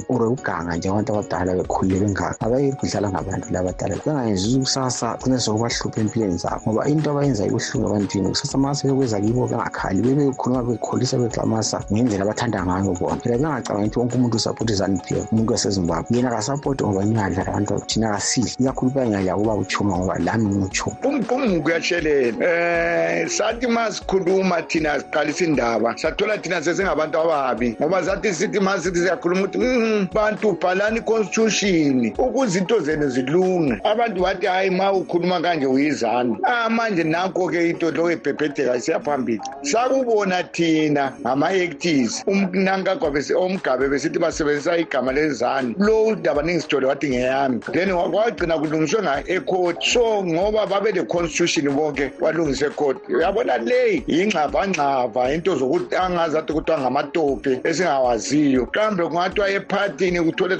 or 0.08 0.22
uganga 0.28 0.76
abadala 1.12 1.54
bekhulile 1.54 1.93
bengaka 1.98 2.46
abayeki 2.46 2.76
kudlala 2.76 3.10
ngabantu 3.10 3.46
labadala 3.52 3.96
bengayenzi 4.04 4.56
ukusasa 4.56 5.16
gcine 5.20 5.38
sokubahlupha 5.38 6.00
empilweni 6.00 6.38
zabo 6.38 6.60
ngoba 6.66 6.88
into 6.88 7.10
abayenza 7.10 7.46
ibuhlungu 7.46 7.88
ebantwini. 7.88 8.28
Kusasa 8.28 8.58
ma 8.58 8.74
sebekweza 8.74 9.20
kibo 9.20 9.46
bengakhali 9.46 10.02
bebekhuluma 10.02 10.62
bekholisa 10.62 11.18
beklamasa 11.18 11.80
ngendlela 11.92 12.24
abathanda 12.24 12.64
ngayo 12.64 12.92
bona. 12.98 13.20
Phela 13.22 13.38
bengacabangi 13.38 13.86
ukuthi 13.86 13.98
wonke 13.98 14.16
umuntu 14.16 14.36
usapota 14.36 14.72
izanupf 14.72 15.32
umuntu 15.32 15.52
wasezimbabwe. 15.52 16.16
Yena 16.16 16.30
kasapoti 16.30 16.84
ngoba 16.84 17.04
ningadlala 17.04 17.50
abantu 17.50 17.80
thina 17.86 18.08
kasidli 18.12 18.54
ikakhulu 18.60 18.90
bengaya 18.90 19.36
kuba 19.36 19.54
uchuma 19.54 19.98
ngoba 19.98 20.18
lami 20.18 20.46
ngiuchuma 20.46 20.96
umphumuko 21.04 21.62
kuyatshelela. 21.62 22.36
Um 22.38 23.28
sathi 23.28 23.66
ma 23.66 23.90
sikhuluma 23.92 24.62
thina 24.68 25.00
siqalisa 25.00 25.44
indaba 25.44 25.94
sathola 25.98 26.38
thina 26.38 26.62
sesingabantu 26.62 27.18
ababi. 27.18 27.76
Ngoba 27.80 28.04
sathi 28.04 28.34
sithi 28.34 28.60
ma 28.60 28.78
sithi 28.80 28.98
siyakhuluma 28.98 29.44
ukuthi 29.44 30.08
bantu 30.14 30.56
bhalani 30.60 30.98
i-constitution 30.98 31.83
ukuze 32.18 32.58
into 32.58 32.80
zenu 32.80 33.08
zilunge. 33.08 33.80
Abantu 33.84 34.22
bathi 34.22 34.46
hayi 34.46 34.70
ma 34.70 34.92
ukhuluma 34.92 35.40
kanje 35.40 35.66
uyizana 35.66 36.36
ah 36.44 36.68
manje 36.70 37.04
nanko-ke 37.04 37.70
into 37.70 37.90
lo 37.90 38.10
ebhebhedeka 38.10 38.76
isiyaphambili. 38.76 39.40
Sakubona 39.62 40.42
thina 40.42 41.12
ngama-actis 41.20 42.22
umnankagwa 42.26 43.12
omgabe 43.36 43.88
besithi 43.88 44.18
basebenzisa 44.18 44.78
igama 44.78 45.12
lezani. 45.12 45.74
Lo 45.78 46.06
udaba 46.06 46.42
ningisithole 46.42 46.86
wathi 46.86 47.08
ngeyami. 47.08 47.60
Then 47.72 47.88
kwagcina 47.90 48.58
kulungiswe 48.58 49.24
ecourt 49.26 49.82
so 49.82 50.24
ngoba 50.24 50.66
babe 50.66 50.92
le-constitution 50.92 51.74
bonke 51.74 52.10
walungisa 52.20 52.66
ecourt 52.66 52.98
uyabona 53.08 53.58
le? 53.58 54.02
Yingxavangxava 54.06 55.34
into 55.34 55.56
zokuthi 55.56 55.96
angazi 55.96 56.38
athi 56.38 56.52
kuthiwa 56.52 56.80
ngamatope 56.80 57.60
esingawaziyo. 57.64 58.66
Kambe 58.66 59.02
kungathiwa 59.06 59.50
ephathini 59.50 60.20
kuthole 60.20 60.56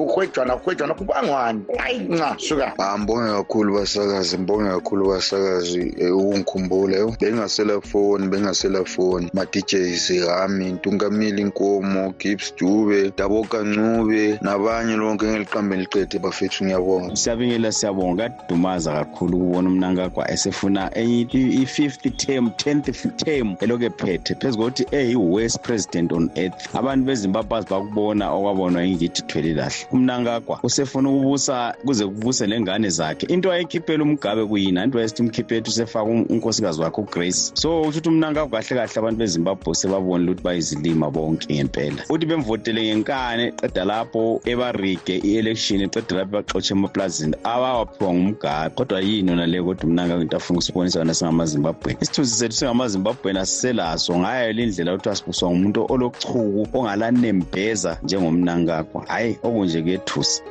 sokuhwejwana 0.00 0.56
kuhwejwana 0.56 0.94
kubangwani 0.94 1.64
hayi 1.78 1.98
nca 1.98 2.34
suka. 2.38 2.72
Ngibonge 2.98 3.32
kakhulu 3.32 3.74
basakazi 3.74 4.38
ngibonge 4.38 4.70
kakhulu 4.70 5.08
basakazi 5.08 5.94
ukungikhumbula 6.12 6.96
yo 6.96 7.14
bengasela 7.20 7.80
foni 7.80 8.28
bengasela 8.28 8.84
foni 8.84 9.30
ma-djs 9.34 10.10
ami 10.42 10.72
ntungamili 10.72 11.42
inkomo 11.42 12.14
gibbs 12.18 12.54
dube 12.56 13.12
daboka 13.16 13.62
ncube 13.62 14.38
nabanye 14.42 14.96
lonke 14.96 15.26
ngeliqambeni 15.26 15.82
liqede 15.82 16.18
bafethu 16.18 16.64
ngiyabonga. 16.64 17.16
Siyabingela 17.16 17.72
siyabonga. 17.72 18.28
Kadumaza 18.28 18.92
kakhulu 18.92 19.36
ukubona 19.36 19.68
umnankagwa 19.68 20.30
esefuna 20.30 20.90
enye 20.98 21.26
i-fifth 21.32 22.16
term 22.16 22.50
tenth 22.50 23.06
term 23.16 23.54
elokhu 23.60 23.84
ephethe. 23.84 24.34
Phezu 24.34 24.58
kokuthi 24.58 24.86
eyi-worst 24.92 25.60
president 25.62 26.12
on 26.12 26.30
earth. 26.34 26.74
Abantu 26.74 27.04
bezimbabwe 27.06 27.58
azi 27.58 27.66
bakubona 27.70 28.30
okwabonwa 28.32 28.84
ingithi 28.84 29.22
thwele 29.22 29.54
lahle 29.54 29.86
umnankagwa 29.92 30.58
usefuna 30.62 31.10
ukubusa 31.10 31.74
kuze 31.84 32.06
kubuse 32.06 32.46
nengane 32.46 32.88
zakhe. 32.88 33.26
Into 33.26 33.52
ayikhiphela 33.52 34.04
umgabe 34.04 34.46
kuyina 34.46 34.84
into 34.84 34.98
ayesithi 34.98 35.22
umkhiphethu 35.22 35.70
usefaka 35.70 36.04
unkosikazi 36.04 36.80
wakhe 36.80 37.00
ugrace. 37.00 37.52
So 37.54 37.82
uthi 37.82 37.98
ukuthi 37.98 38.08
umnankagwa 38.08 38.60
kahle 38.60 38.80
kahle 38.80 38.98
abantu 38.98 39.18
bezimbabwe 39.18 39.74
sebabonile 39.74 40.30
ukuthi 40.30 40.44
bayizilima 40.44 41.10
bonke 41.10 41.54
ngempela. 41.54 42.04
Uthi 42.10 42.26
bemvotele 42.26 42.82
ngenkane 42.82 43.52
qeda 43.52 43.84
lapho 43.84 44.40
ebarige 44.44 45.16
i-election 45.18 45.88
qeda 45.88 46.16
lapho 46.16 46.30
baxotshe 46.32 46.74
emaplazini 46.74 47.34
abawaphiwa 47.44 48.14
ngumgabe 48.14 48.74
kodwa 48.74 49.00
yini 49.00 49.30
yona 49.30 49.46
leyo 49.46 49.64
kodwa 49.64 49.84
umnankagwa 49.84 50.22
into 50.22 50.36
afuna 50.36 50.58
ukusibonisa 50.58 50.98
yona 50.98 51.14
singamazimbabweni 51.14 51.98
isithunzi 52.00 52.34
sethu 52.34 52.56
singamazimbabweni 52.56 53.38
asiselaso 53.38 54.18
ngayo 54.18 54.52
lindlela 54.52 54.94
ukuthi 54.94 55.08
asibuswa 55.08 55.50
ngumuntu 55.50 55.86
olochuku 55.92 56.68
ongalanembeza 56.72 57.98
njengomnankagwa 58.02 59.04
hhayi 59.06 59.38
okunje 59.42 59.79
kuyethusa 59.82 60.42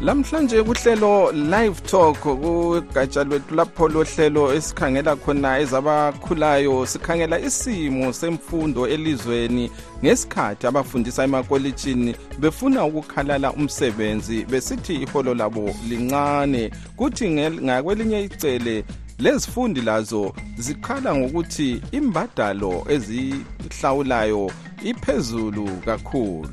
lamhlanje 0.05 0.63
kuhlelo 0.63 1.31
live 1.31 1.81
talk 1.81 2.19
kugatsha 2.19 3.23
lwethu 3.23 3.55
lapho 3.55 3.87
lohlelo 3.87 4.53
esikhangela 4.53 5.15
khona 5.15 5.59
ezabakhulayo 5.59 6.85
sikhangela 6.85 7.39
isimo 7.39 8.13
semfundo 8.13 8.87
elizweni. 8.87 9.71
Ngesikhathi 10.03 10.67
abafundisa 10.67 11.23
emakolitshini 11.23 12.15
befuna 12.39 12.85
ukukhalala 12.85 13.53
umsebenzi 13.53 14.45
besithi 14.45 14.95
iholo 14.95 15.33
labo 15.33 15.75
lincane. 15.89 16.71
Kuthi 16.95 17.29
ngakwelinye 17.29 18.23
icele 18.23 18.85
lezifundi 19.19 19.81
lazo 19.81 20.33
zikhala 20.57 21.15
ngokuthi 21.15 21.81
imbadalo 21.91 22.85
ezihlawulayo 22.89 24.51
iphezulu 24.83 25.67
kakhulu. 25.85 26.49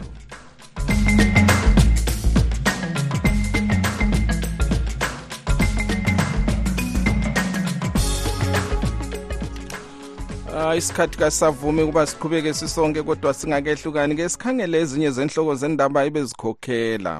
Isikhathi 10.76 11.18
kasavumi 11.18 11.82
ukuba 11.82 12.06
siqhubeke 12.06 12.54
sisonke 12.54 13.02
kodwa 13.02 13.34
singakehlukani 13.34 14.14
ke 14.16 14.28
sikhangele 14.28 14.80
ezinye 14.80 15.10
zenhloko 15.10 15.54
zendaba 15.54 16.04
ebezikhokhela 16.04 17.14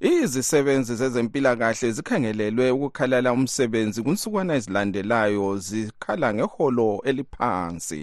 izisebenzi 0.00 0.96
zezempilakahle 0.96 1.92
zikhangelelwe 1.92 2.70
ukukhalala 2.70 3.32
umsebenzi 3.32 4.02
kunsukwana 4.02 4.54
ezilandelayo 4.54 5.58
zikhala 5.66 6.34
ngeholo 6.34 7.02
eliphansi. 7.04 8.02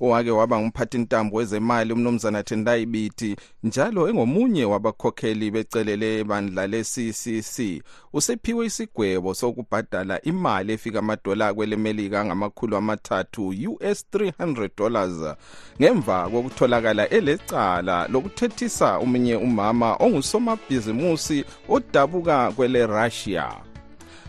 Owake 0.00 0.30
waba 0.30 0.58
ngumphathintambo 0.58 1.36
wezemali 1.36 1.92
umnumzana 1.92 2.42
tendai 2.42 2.86
biti 2.86 3.36
njalo 3.62 4.08
engomunye 4.08 4.64
wabakhokheli 4.64 5.50
becelele 5.50 6.24
bandla 6.24 6.66
le-ccc 6.66 7.82
usephiwe 8.12 8.66
isigwebo 8.66 9.34
sokubhadala 9.34 10.22
imali 10.22 10.72
efika 10.72 10.98
amadola 10.98 11.54
kwelemelika 11.54 12.20
angamakhulu 12.20 12.76
amathathu 12.76 13.48
us 13.48 14.06
300 14.12 14.70
dollars 14.76 15.36
ngemva 15.80 16.28
kokutholakala 16.28 17.08
elecala 17.08 18.08
lokuthethisa 18.08 18.98
omunye 18.98 19.36
umama 19.36 19.96
ongusomabhizimusi 20.04 21.44
odabuka 21.68 22.52
kwele 22.52 22.86
russia 22.86 23.65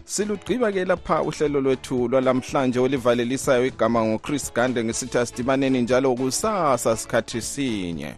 silugqiba 0.08 0.72
ke 0.72 0.86
lapha 0.86 1.22
uhlelo 1.22 1.62
lwethu 1.62 2.08
lwalamhlanje 2.08 2.80
olivalelisayo 2.80 3.66
igama 3.66 4.06
ngochris 4.06 4.54
gande 4.54 4.84
ngesithi 4.84 5.18
asidibaneni 5.18 5.82
njalo 5.82 6.16
kusasa 6.16 6.98
sikhathi 6.98 7.42
sinye. 7.42 8.16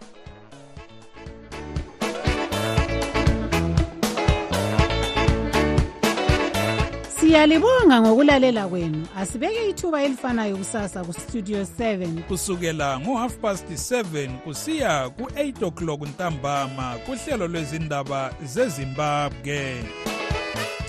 Siyalibonga 7.20 8.00
ngokulalela 8.00 8.68
kwenu. 8.68 9.06
Asibeke 9.16 9.68
ithuba 9.68 10.02
elifanayo 10.02 10.56
kusasa 10.56 11.04
kustudio 11.04 11.62
7 11.62 12.22
kusukela 12.22 13.00
ngo-half 13.00 13.36
past 13.36 13.68
7 13.70 14.38
kusiya 14.38 15.10
ku-8 15.10 15.66
o'clock 15.66 16.02
ntambama 16.02 16.94
kuhlelo 17.06 17.48
lwezindaba 17.48 18.34
zezimbabwe. 18.44 19.82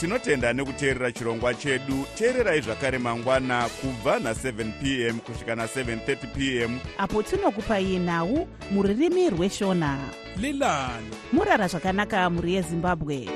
Tinotenda 0.01 0.53
nekuteerera 0.53 1.11
chirongwa 1.11 1.53
chedu. 1.53 2.05
Teererai 2.17 2.61
zvakare 2.61 2.97
mangwana 2.97 3.69
kubva 3.69 4.19
na7 4.19 4.71
p 4.81 5.05
m 5.05 5.19
kusvika 5.19 5.55
na730 5.55 6.17
p 6.33 6.63
m. 6.63 6.79
Apo 6.97 7.23
tinokupai 7.23 7.99
nhau 7.99 8.47
muririmi 8.71 9.29
rweshona. 9.29 9.97
Lilani. 10.37 11.09
Murara 11.33 11.67
zvakanaka 11.67 12.29
mhuri 12.29 12.53
yezimbabwe 12.53 13.29